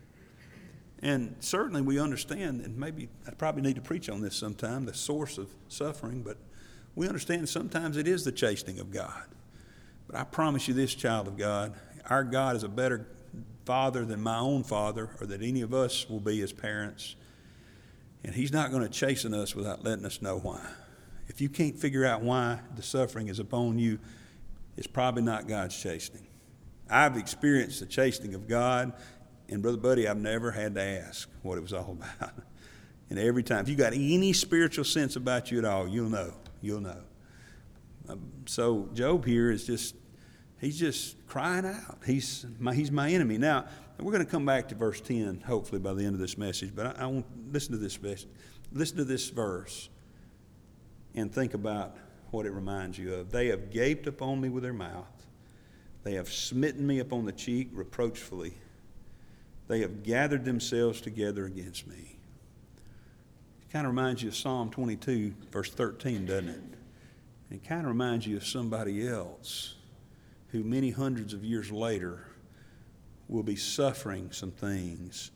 And 1.02 1.36
certainly 1.40 1.82
we 1.82 1.98
understand, 1.98 2.60
and 2.60 2.76
maybe 2.76 3.08
I 3.26 3.30
probably 3.30 3.62
need 3.62 3.76
to 3.76 3.80
preach 3.80 4.10
on 4.10 4.20
this 4.20 4.36
sometime, 4.36 4.84
the 4.84 4.94
source 4.94 5.38
of 5.38 5.48
suffering, 5.68 6.22
but 6.22 6.36
we 6.94 7.08
understand 7.08 7.48
sometimes 7.48 7.96
it 7.96 8.06
is 8.06 8.24
the 8.24 8.32
chastening 8.32 8.80
of 8.80 8.90
God. 8.90 9.24
But 10.06 10.16
I 10.16 10.24
promise 10.24 10.68
you 10.68 10.74
this, 10.74 10.94
child 10.94 11.28
of 11.28 11.38
God, 11.38 11.74
our 12.10 12.24
God 12.24 12.56
is 12.56 12.64
a 12.64 12.68
better 12.68 13.06
father 13.70 14.04
than 14.04 14.20
my 14.20 14.36
own 14.36 14.64
father 14.64 15.10
or 15.20 15.28
that 15.28 15.40
any 15.42 15.60
of 15.60 15.72
us 15.72 16.10
will 16.10 16.18
be 16.18 16.42
as 16.42 16.52
parents. 16.52 17.14
And 18.24 18.34
He's 18.34 18.52
not 18.52 18.72
going 18.72 18.82
to 18.82 18.88
chasten 18.88 19.32
us 19.32 19.54
without 19.54 19.84
letting 19.84 20.04
us 20.04 20.20
know 20.20 20.40
why. 20.40 20.60
If 21.28 21.40
you 21.40 21.48
can't 21.48 21.78
figure 21.78 22.04
out 22.04 22.20
why 22.20 22.58
the 22.74 22.82
suffering 22.82 23.28
is 23.28 23.38
upon 23.38 23.78
you, 23.78 24.00
it's 24.76 24.88
probably 24.88 25.22
not 25.22 25.46
God's 25.46 25.80
chastening. 25.80 26.26
I've 26.90 27.16
experienced 27.16 27.78
the 27.78 27.86
chastening 27.86 28.34
of 28.34 28.48
God, 28.48 28.92
and 29.48 29.62
Brother 29.62 29.78
Buddy, 29.78 30.08
I've 30.08 30.18
never 30.18 30.50
had 30.50 30.74
to 30.74 30.82
ask 30.82 31.30
what 31.42 31.56
it 31.56 31.60
was 31.60 31.72
all 31.72 31.96
about. 32.20 32.34
And 33.08 33.20
every 33.20 33.44
time, 33.44 33.60
if 33.60 33.68
you've 33.68 33.78
got 33.78 33.92
any 33.92 34.32
spiritual 34.32 34.84
sense 34.84 35.14
about 35.14 35.52
you 35.52 35.58
at 35.58 35.64
all, 35.64 35.86
you'll 35.86 36.10
know. 36.10 36.32
You'll 36.60 36.80
know. 36.80 37.02
Um, 38.08 38.32
so 38.46 38.88
Job 38.94 39.24
here 39.24 39.52
is 39.52 39.64
just 39.64 39.94
he's 40.60 40.78
just 40.78 41.26
crying 41.26 41.64
out. 41.64 41.98
He's 42.06 42.46
my, 42.58 42.74
he's 42.74 42.90
my 42.90 43.10
enemy. 43.10 43.38
Now, 43.38 43.66
we're 43.98 44.12
going 44.12 44.24
to 44.24 44.30
come 44.30 44.46
back 44.46 44.68
to 44.68 44.74
verse 44.74 45.00
10, 45.00 45.42
hopefully, 45.46 45.80
by 45.80 45.94
the 45.94 46.04
end 46.04 46.14
of 46.14 46.20
this 46.20 46.38
message, 46.38 46.74
but 46.74 46.98
I, 46.98 47.04
I 47.04 47.06
want 47.06 47.26
listen 47.52 47.72
to 47.72 47.78
this 47.78 47.98
listen 48.72 48.96
to 48.98 49.04
this 49.04 49.28
verse 49.30 49.88
and 51.14 51.32
think 51.32 51.54
about 51.54 51.96
what 52.30 52.46
it 52.46 52.52
reminds 52.52 52.98
you 52.98 53.14
of. 53.14 53.32
They 53.32 53.48
have 53.48 53.70
gaped 53.70 54.06
upon 54.06 54.40
me 54.40 54.48
with 54.48 54.62
their 54.62 54.72
mouth. 54.72 55.10
They 56.04 56.14
have 56.14 56.32
smitten 56.32 56.86
me 56.86 57.00
upon 57.00 57.24
the 57.26 57.32
cheek 57.32 57.68
reproachfully. 57.72 58.54
They 59.68 59.80
have 59.80 60.02
gathered 60.02 60.44
themselves 60.44 61.00
together 61.00 61.44
against 61.44 61.86
me. 61.86 62.16
It 63.62 63.72
kind 63.72 63.86
of 63.86 63.92
reminds 63.92 64.22
you 64.22 64.28
of 64.28 64.36
Psalm 64.36 64.70
22, 64.70 65.34
verse 65.50 65.70
13, 65.70 66.26
doesn't 66.26 66.48
it? 66.48 66.62
It 67.50 67.64
kind 67.64 67.82
of 67.82 67.88
reminds 67.88 68.26
you 68.26 68.36
of 68.36 68.46
somebody 68.46 69.06
else 69.06 69.74
who 70.52 70.64
many 70.64 70.90
hundreds 70.90 71.32
of 71.32 71.44
years 71.44 71.70
later 71.70 72.26
will 73.28 73.42
be 73.42 73.56
suffering 73.56 74.30
some 74.32 74.50
things 74.50 75.30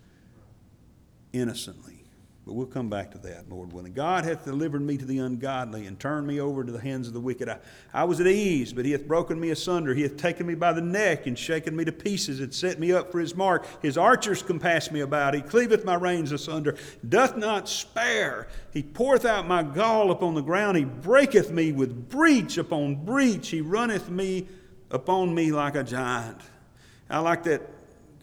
innocently. 1.33 2.05
But 2.46 2.53
we'll 2.53 2.66
come 2.66 2.90
back 2.90 3.11
to 3.12 3.18
that, 3.18 3.48
Lord 3.48 3.72
willing. 3.72 3.94
God 3.94 4.24
hath 4.24 4.44
delivered 4.44 4.83
me 4.83 4.98
to 4.98 5.05
the 5.07 5.18
ungodly 5.18 5.87
and 5.87 5.98
turned 5.98 6.27
me 6.27 6.40
over 6.40 6.62
to 6.62 6.70
the 6.70 6.81
hands 6.81 7.09
of 7.09 7.14
the 7.14 7.20
wicked. 7.20 7.48
I, 7.48 7.59
I 7.94 8.05
was 8.05 8.20
at 8.20 8.27
ease, 8.27 8.74
but 8.74 8.85
he 8.85 8.92
hath 8.92 9.09
broken 9.09 9.40
me 9.40 9.48
asunder. 9.48 9.94
He 9.94 10.03
hath 10.03 10.18
taken 10.18 10.46
me 10.46 10.55
by 10.55 10.74
the 10.74 10.83
neck 10.83 11.27
and 11.27 11.38
shaken 11.38 11.74
me 11.74 11.87
to 11.87 11.92
pieces 11.92 12.40
and 12.40 12.53
set 12.53 12.79
me 12.79 12.92
up 12.92 13.11
for 13.11 13.18
his 13.18 13.35
mark. 13.35 13.66
His 13.81 13.96
archers 13.96 14.42
compass 14.42 14.90
me 14.90 15.00
about. 15.00 15.33
He 15.33 15.40
cleaveth 15.40 15.87
my 15.87 15.94
reins 15.94 16.33
asunder, 16.33 16.77
doth 17.09 17.38
not 17.38 17.66
spare. 17.66 18.48
He 18.74 18.83
poureth 18.83 19.24
out 19.24 19.48
my 19.48 19.62
gall 19.62 20.11
upon 20.11 20.35
the 20.35 20.42
ground. 20.42 20.77
He 20.77 20.85
breaketh 20.85 21.50
me 21.50 21.72
with 21.72 22.11
breach 22.11 22.59
upon 22.59 23.07
breach. 23.07 23.48
He 23.48 23.62
runneth 23.62 24.11
me 24.11 24.48
upon 24.94 25.35
me 25.35 25.50
like 25.50 25.74
a 25.74 25.83
giant. 25.83 26.40
I 27.11 27.18
like 27.18 27.42
that 27.42 27.68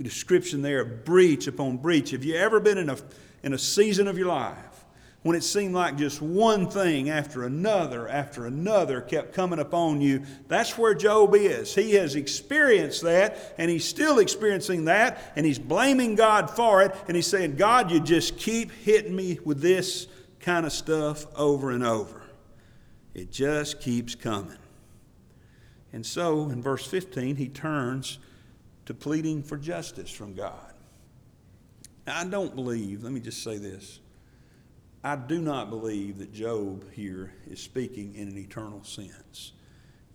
description 0.01 0.61
there 0.61 0.83
breach 0.85 1.45
upon 1.45 1.77
breach. 1.77 2.11
Have 2.11 2.23
you 2.23 2.35
ever 2.35 2.59
been 2.59 2.77
in 2.77 2.89
a, 2.89 2.97
in 3.43 3.53
a 3.53 3.57
season 3.57 4.07
of 4.07 4.17
your 4.17 4.27
life 4.27 4.55
when 5.23 5.35
it 5.35 5.43
seemed 5.43 5.75
like 5.75 5.97
just 5.97 6.21
one 6.21 6.67
thing 6.67 7.09
after 7.09 7.43
another 7.43 8.07
after 8.07 8.45
another 8.45 9.01
kept 9.01 9.33
coming 9.33 9.59
upon 9.59 9.99
you? 9.99 10.23
That's 10.47 10.77
where 10.77 10.95
Job 10.95 11.35
is. 11.35 11.75
He 11.75 11.95
has 11.95 12.15
experienced 12.15 13.01
that, 13.01 13.53
and 13.57 13.69
he's 13.69 13.85
still 13.85 14.19
experiencing 14.19 14.85
that, 14.85 15.33
and 15.35 15.45
he's 15.45 15.59
blaming 15.59 16.15
God 16.15 16.49
for 16.49 16.81
it, 16.81 16.95
and 17.07 17.17
he's 17.17 17.27
saying, 17.27 17.57
God, 17.57 17.91
you 17.91 17.99
just 17.99 18.37
keep 18.37 18.71
hitting 18.71 19.15
me 19.15 19.39
with 19.43 19.61
this 19.61 20.07
kind 20.39 20.65
of 20.65 20.71
stuff 20.71 21.25
over 21.35 21.69
and 21.69 21.83
over. 21.83 22.23
It 23.13 23.29
just 23.29 23.81
keeps 23.81 24.15
coming. 24.15 24.57
And 25.93 26.05
so 26.05 26.49
in 26.49 26.61
verse 26.61 26.85
15, 26.85 27.35
he 27.35 27.47
turns 27.47 28.19
to 28.85 28.93
pleading 28.93 29.43
for 29.43 29.57
justice 29.57 30.09
from 30.09 30.33
God. 30.33 30.73
Now, 32.07 32.19
I 32.19 32.25
don't 32.25 32.55
believe, 32.55 33.03
let 33.03 33.11
me 33.11 33.19
just 33.19 33.43
say 33.43 33.57
this. 33.57 33.99
I 35.03 35.15
do 35.15 35.39
not 35.39 35.69
believe 35.69 36.19
that 36.19 36.31
Job 36.31 36.91
here 36.91 37.33
is 37.49 37.59
speaking 37.59 38.15
in 38.15 38.27
an 38.27 38.37
eternal 38.37 38.83
sense. 38.83 39.53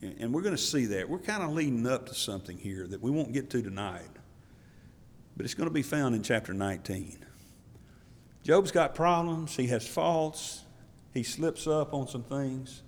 And 0.00 0.32
we're 0.32 0.42
going 0.42 0.54
to 0.54 0.62
see 0.62 0.86
that. 0.86 1.08
We're 1.08 1.18
kind 1.18 1.42
of 1.42 1.52
leading 1.52 1.86
up 1.86 2.06
to 2.06 2.14
something 2.14 2.56
here 2.56 2.86
that 2.86 3.02
we 3.02 3.10
won't 3.10 3.32
get 3.32 3.50
to 3.50 3.62
tonight. 3.62 4.02
But 5.36 5.44
it's 5.44 5.54
going 5.54 5.68
to 5.68 5.74
be 5.74 5.82
found 5.82 6.14
in 6.14 6.22
chapter 6.22 6.54
19. 6.54 7.18
Job's 8.42 8.70
got 8.70 8.94
problems, 8.94 9.56
he 9.56 9.66
has 9.68 9.86
faults, 9.86 10.62
he 11.12 11.24
slips 11.24 11.66
up 11.66 11.92
on 11.92 12.06
some 12.06 12.22
things. 12.22 12.82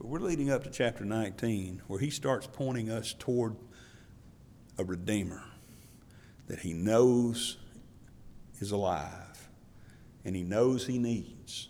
But 0.00 0.08
we're 0.08 0.20
leading 0.20 0.50
up 0.50 0.64
to 0.64 0.70
chapter 0.70 1.04
19 1.04 1.82
where 1.86 2.00
he 2.00 2.08
starts 2.08 2.48
pointing 2.50 2.90
us 2.90 3.14
toward 3.18 3.54
a 4.78 4.84
Redeemer 4.84 5.44
that 6.46 6.60
he 6.60 6.72
knows 6.72 7.58
is 8.60 8.70
alive 8.70 9.50
and 10.24 10.34
he 10.34 10.42
knows 10.42 10.86
he 10.86 10.98
needs. 10.98 11.68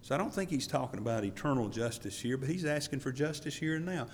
So 0.00 0.12
I 0.12 0.18
don't 0.18 0.34
think 0.34 0.50
he's 0.50 0.66
talking 0.66 0.98
about 0.98 1.24
eternal 1.24 1.68
justice 1.68 2.20
here, 2.20 2.36
but 2.36 2.48
he's 2.48 2.64
asking 2.64 2.98
for 2.98 3.12
justice 3.12 3.54
here 3.54 3.76
and 3.76 3.86
now. 3.86 4.08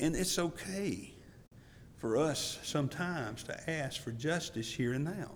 And 0.00 0.16
it's 0.16 0.38
okay 0.38 1.12
for 1.98 2.16
us 2.16 2.58
sometimes 2.62 3.42
to 3.44 3.70
ask 3.70 4.00
for 4.00 4.12
justice 4.12 4.72
here 4.72 4.94
and 4.94 5.04
now. 5.04 5.32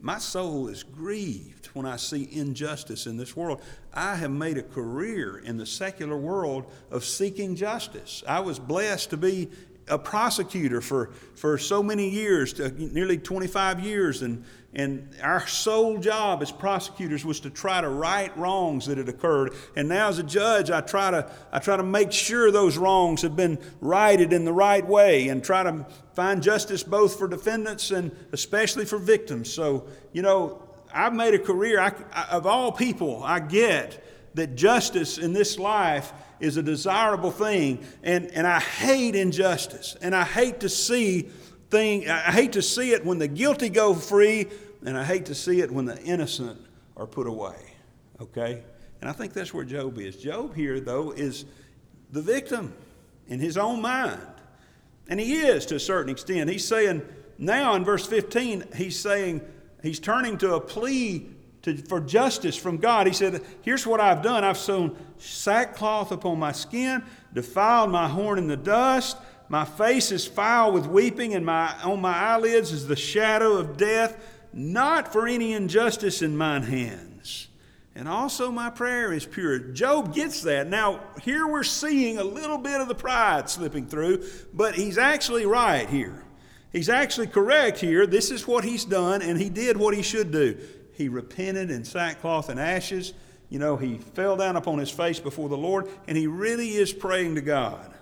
My 0.00 0.18
soul 0.18 0.68
is 0.68 0.84
grieved 0.84 1.66
when 1.74 1.84
I 1.84 1.96
see 1.96 2.28
injustice 2.30 3.06
in 3.06 3.16
this 3.16 3.36
world. 3.36 3.60
I 3.92 4.14
have 4.14 4.30
made 4.30 4.56
a 4.56 4.62
career 4.62 5.38
in 5.38 5.56
the 5.56 5.66
secular 5.66 6.16
world 6.16 6.70
of 6.90 7.04
seeking 7.04 7.56
justice. 7.56 8.22
I 8.26 8.40
was 8.40 8.60
blessed 8.60 9.10
to 9.10 9.16
be 9.16 9.48
a 9.90 9.98
prosecutor 9.98 10.80
for, 10.80 11.10
for 11.34 11.58
so 11.58 11.82
many 11.82 12.08
years, 12.08 12.58
nearly 12.76 13.18
25 13.18 13.80
years, 13.80 14.22
and, 14.22 14.44
and 14.74 15.08
our 15.22 15.46
sole 15.46 15.98
job 15.98 16.42
as 16.42 16.52
prosecutors 16.52 17.24
was 17.24 17.40
to 17.40 17.50
try 17.50 17.80
to 17.80 17.88
right 17.88 18.36
wrongs 18.36 18.86
that 18.86 18.98
had 18.98 19.08
occurred. 19.08 19.54
And 19.76 19.88
now, 19.88 20.08
as 20.08 20.18
a 20.18 20.22
judge, 20.22 20.70
I 20.70 20.80
try 20.80 21.10
to, 21.10 21.30
I 21.52 21.58
try 21.58 21.76
to 21.76 21.82
make 21.82 22.12
sure 22.12 22.50
those 22.50 22.76
wrongs 22.76 23.22
have 23.22 23.36
been 23.36 23.58
righted 23.80 24.32
in 24.32 24.44
the 24.44 24.52
right 24.52 24.86
way 24.86 25.28
and 25.28 25.42
try 25.42 25.62
to 25.62 25.86
find 26.14 26.42
justice 26.42 26.82
both 26.82 27.18
for 27.18 27.28
defendants 27.28 27.90
and 27.90 28.14
especially 28.32 28.84
for 28.84 28.98
victims. 28.98 29.52
So, 29.52 29.86
you 30.12 30.22
know, 30.22 30.62
I've 30.92 31.14
made 31.14 31.34
a 31.34 31.38
career, 31.38 31.80
I, 31.80 31.92
of 32.30 32.46
all 32.46 32.72
people, 32.72 33.22
I 33.22 33.40
get 33.40 34.04
that 34.34 34.54
justice 34.54 35.18
in 35.18 35.32
this 35.32 35.58
life 35.58 36.12
is 36.40 36.56
a 36.56 36.62
desirable 36.62 37.30
thing. 37.30 37.84
And, 38.02 38.30
and 38.32 38.46
I 38.46 38.60
hate 38.60 39.14
injustice. 39.14 39.96
And 40.00 40.14
I 40.14 40.24
hate 40.24 40.60
to 40.60 40.68
see 40.68 41.28
thing 41.70 42.08
I 42.08 42.32
hate 42.32 42.52
to 42.52 42.62
see 42.62 42.92
it 42.92 43.04
when 43.04 43.18
the 43.18 43.28
guilty 43.28 43.68
go 43.68 43.94
free, 43.94 44.46
and 44.84 44.96
I 44.96 45.04
hate 45.04 45.26
to 45.26 45.34
see 45.34 45.60
it 45.60 45.70
when 45.70 45.84
the 45.84 46.00
innocent 46.02 46.60
are 46.96 47.06
put 47.06 47.26
away. 47.26 47.56
Okay? 48.20 48.62
And 49.00 49.08
I 49.08 49.12
think 49.12 49.32
that's 49.32 49.54
where 49.54 49.64
Job 49.64 49.98
is. 49.98 50.16
Job 50.16 50.54
here, 50.54 50.80
though, 50.80 51.12
is 51.12 51.44
the 52.10 52.22
victim 52.22 52.74
in 53.28 53.38
his 53.38 53.56
own 53.56 53.80
mind. 53.80 54.20
And 55.08 55.20
he 55.20 55.40
is 55.40 55.66
to 55.66 55.76
a 55.76 55.80
certain 55.80 56.10
extent. 56.10 56.50
He's 56.50 56.66
saying, 56.66 57.02
now 57.38 57.74
in 57.74 57.84
verse 57.84 58.06
15, 58.06 58.64
he's 58.76 58.98
saying, 58.98 59.40
he's 59.82 60.00
turning 60.00 60.36
to 60.38 60.54
a 60.54 60.60
plea 60.60 61.28
to, 61.62 61.76
for 61.76 62.00
justice 62.00 62.56
from 62.56 62.78
God. 62.78 63.06
He 63.06 63.12
said, 63.12 63.42
Here's 63.62 63.86
what 63.86 64.00
I've 64.00 64.22
done 64.22 64.44
I've 64.44 64.58
sewn 64.58 64.96
sackcloth 65.18 66.12
upon 66.12 66.38
my 66.38 66.52
skin, 66.52 67.02
defiled 67.32 67.90
my 67.90 68.08
horn 68.08 68.38
in 68.38 68.46
the 68.46 68.56
dust. 68.56 69.16
My 69.48 69.64
face 69.64 70.12
is 70.12 70.26
foul 70.26 70.72
with 70.72 70.86
weeping, 70.86 71.34
and 71.34 71.44
my, 71.44 71.74
on 71.82 72.00
my 72.00 72.14
eyelids 72.14 72.70
is 72.70 72.86
the 72.86 72.96
shadow 72.96 73.54
of 73.54 73.78
death, 73.78 74.22
not 74.52 75.12
for 75.12 75.26
any 75.26 75.54
injustice 75.54 76.20
in 76.20 76.36
mine 76.36 76.64
hands. 76.64 77.48
And 77.94 78.06
also 78.06 78.52
my 78.52 78.70
prayer 78.70 79.12
is 79.12 79.26
pure. 79.26 79.58
Job 79.58 80.14
gets 80.14 80.42
that. 80.42 80.68
Now, 80.68 81.00
here 81.22 81.46
we're 81.46 81.64
seeing 81.64 82.18
a 82.18 82.24
little 82.24 82.58
bit 82.58 82.80
of 82.80 82.88
the 82.88 82.94
pride 82.94 83.50
slipping 83.50 83.86
through, 83.86 84.24
but 84.52 84.74
he's 84.74 84.98
actually 84.98 85.46
right 85.46 85.88
here. 85.88 86.22
He's 86.70 86.88
actually 86.88 87.26
correct 87.26 87.80
here. 87.80 88.06
This 88.06 88.30
is 88.30 88.46
what 88.46 88.62
he's 88.62 88.84
done, 88.84 89.22
and 89.22 89.36
he 89.36 89.48
did 89.48 89.76
what 89.76 89.96
he 89.96 90.02
should 90.02 90.30
do. 90.30 90.58
He 90.98 91.08
repented 91.08 91.70
in 91.70 91.84
sackcloth 91.84 92.48
and 92.48 92.58
ashes. 92.58 93.14
You 93.50 93.60
know, 93.60 93.76
he 93.76 93.98
fell 93.98 94.36
down 94.36 94.56
upon 94.56 94.80
his 94.80 94.90
face 94.90 95.20
before 95.20 95.48
the 95.48 95.56
Lord, 95.56 95.88
and 96.08 96.18
he 96.18 96.26
really 96.26 96.70
is 96.70 96.92
praying 96.92 97.36
to 97.36 97.40
God. 97.40 97.94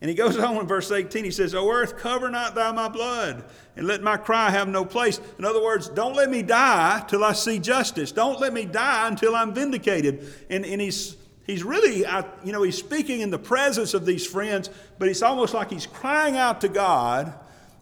And 0.00 0.08
he 0.08 0.16
goes 0.16 0.38
on 0.38 0.56
in 0.56 0.66
verse 0.66 0.90
18, 0.90 1.22
he 1.24 1.30
says, 1.30 1.54
O 1.54 1.70
earth, 1.70 1.98
cover 1.98 2.30
not 2.30 2.54
thou 2.54 2.72
my 2.72 2.88
blood, 2.88 3.44
and 3.76 3.86
let 3.86 4.02
my 4.02 4.16
cry 4.16 4.48
have 4.48 4.68
no 4.68 4.86
place. 4.86 5.20
In 5.38 5.44
other 5.44 5.62
words, 5.62 5.90
don't 5.90 6.16
let 6.16 6.30
me 6.30 6.42
die 6.42 7.04
till 7.08 7.22
I 7.22 7.34
see 7.34 7.58
justice. 7.58 8.10
Don't 8.10 8.40
let 8.40 8.54
me 8.54 8.64
die 8.64 9.06
until 9.06 9.36
I'm 9.36 9.52
vindicated. 9.52 10.32
And, 10.48 10.64
and 10.64 10.80
he's, 10.80 11.14
he's 11.46 11.62
really, 11.62 12.06
you 12.42 12.52
know, 12.52 12.62
he's 12.62 12.78
speaking 12.78 13.20
in 13.20 13.28
the 13.28 13.38
presence 13.38 13.92
of 13.92 14.06
these 14.06 14.26
friends, 14.26 14.70
but 14.98 15.10
it's 15.10 15.20
almost 15.20 15.52
like 15.52 15.70
he's 15.70 15.86
crying 15.86 16.38
out 16.38 16.62
to 16.62 16.68
God 16.68 17.34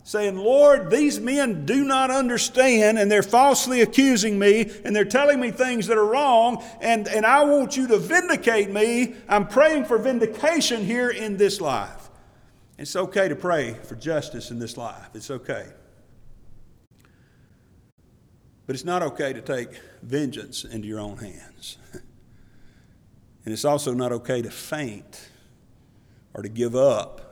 saying, 0.07 0.37
Lord, 0.37 0.89
these 0.89 1.19
men 1.19 1.67
do 1.67 1.85
not 1.85 2.13
understand 2.13 2.97
and 2.97 3.11
they're 3.11 3.25
falsely 3.25 3.81
accusing 3.81 4.39
me 4.39 4.71
and 4.85 4.95
they're 4.95 5.05
telling 5.05 5.41
me 5.41 5.51
things 5.51 5.89
that 5.89 5.99
are 5.99 6.07
wrong 6.07 6.63
and, 6.81 7.09
and 7.09 7.27
I 7.27 7.43
want 7.43 7.77
you 7.77 7.89
to 7.89 7.99
vindicate 7.99 8.71
me. 8.71 9.17
I'm 9.29 9.49
praying 9.49 9.87
for 9.87 9.99
vindication 9.99 10.85
here 10.85 11.11
in 11.11 11.39
this 11.39 11.61
life. 11.61 12.09
It's 12.79 12.95
okay 12.95 13.27
to 13.27 13.35
pray 13.35 13.75
for 13.75 13.97
justice 13.97 14.53
in 14.53 14.61
this 14.61 14.77
life. 14.77 15.09
It's 15.13 15.29
okay. 15.29 15.67
But 18.65 18.77
it's 18.77 18.85
not 18.85 19.03
okay 19.03 19.33
to 19.33 19.41
take 19.41 19.71
vengeance 20.03 20.65
into 20.65 20.87
your 20.87 21.01
own 21.01 21.17
hands. 21.17 21.79
and 21.93 23.53
it's 23.53 23.65
also 23.65 23.93
not 23.93 24.13
okay 24.13 24.41
to 24.41 24.53
faint 24.53 25.31
or 26.33 26.45
to 26.45 26.49
give 26.49 26.77
up 26.77 27.23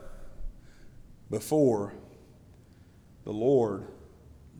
before 1.29 1.93
the 3.25 3.33
Lord 3.33 3.87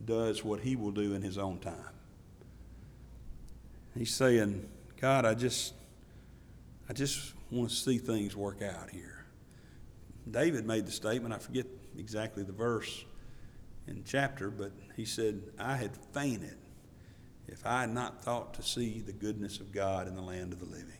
does 0.04 0.44
what 0.44 0.60
He 0.60 0.76
will 0.76 0.90
do 0.90 1.14
in 1.14 1.22
His 1.22 1.38
own 1.38 1.58
time. 1.58 1.94
He's 3.96 4.14
saying, 4.14 4.68
God, 5.00 5.24
I 5.24 5.34
just, 5.34 5.72
I 6.88 6.92
just 6.92 7.32
want 7.50 7.70
to 7.70 7.76
see 7.76 7.96
things 7.96 8.36
work 8.36 8.60
out 8.60 8.90
here. 8.90 9.24
David 10.30 10.66
made 10.66 10.86
the 10.86 10.92
statement, 10.92 11.32
I 11.32 11.38
forget 11.38 11.66
exactly 11.96 12.42
the 12.42 12.52
verse 12.52 13.04
in 13.86 14.02
chapter, 14.04 14.50
but 14.50 14.72
he 14.96 15.04
said, 15.04 15.40
I 15.58 15.76
had 15.76 15.96
fainted 16.12 16.56
if 17.48 17.64
I 17.64 17.82
had 17.82 17.90
not 17.90 18.22
thought 18.22 18.54
to 18.54 18.62
see 18.62 19.00
the 19.00 19.12
goodness 19.12 19.60
of 19.60 19.72
God 19.72 20.08
in 20.08 20.16
the 20.16 20.22
land 20.22 20.52
of 20.52 20.58
the 20.58 20.66
living. 20.66 20.98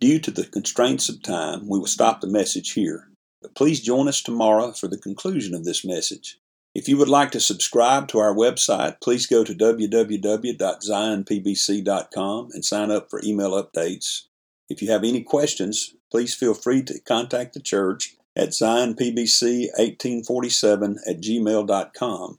Due 0.00 0.18
to 0.18 0.30
the 0.30 0.46
constraints 0.46 1.08
of 1.08 1.22
time, 1.22 1.68
we 1.68 1.78
will 1.78 1.86
stop 1.86 2.20
the 2.20 2.26
message 2.26 2.72
here. 2.72 3.08
But 3.44 3.54
please 3.54 3.80
join 3.82 4.08
us 4.08 4.22
tomorrow 4.22 4.72
for 4.72 4.88
the 4.88 4.96
conclusion 4.96 5.54
of 5.54 5.66
this 5.66 5.84
message. 5.84 6.38
If 6.74 6.88
you 6.88 6.96
would 6.96 7.10
like 7.10 7.30
to 7.32 7.40
subscribe 7.40 8.08
to 8.08 8.18
our 8.18 8.34
website, 8.34 9.02
please 9.02 9.26
go 9.26 9.44
to 9.44 9.54
www.zionpbc.com 9.54 12.48
and 12.54 12.64
sign 12.64 12.90
up 12.90 13.10
for 13.10 13.20
email 13.22 13.50
updates. 13.50 14.22
If 14.70 14.80
you 14.80 14.90
have 14.90 15.04
any 15.04 15.22
questions, 15.22 15.94
please 16.10 16.34
feel 16.34 16.54
free 16.54 16.82
to 16.84 16.98
contact 17.00 17.52
the 17.52 17.60
church 17.60 18.16
at 18.34 18.48
zionpbc1847 18.48 20.96
at 21.06 21.20
gmail.com. 21.20 22.38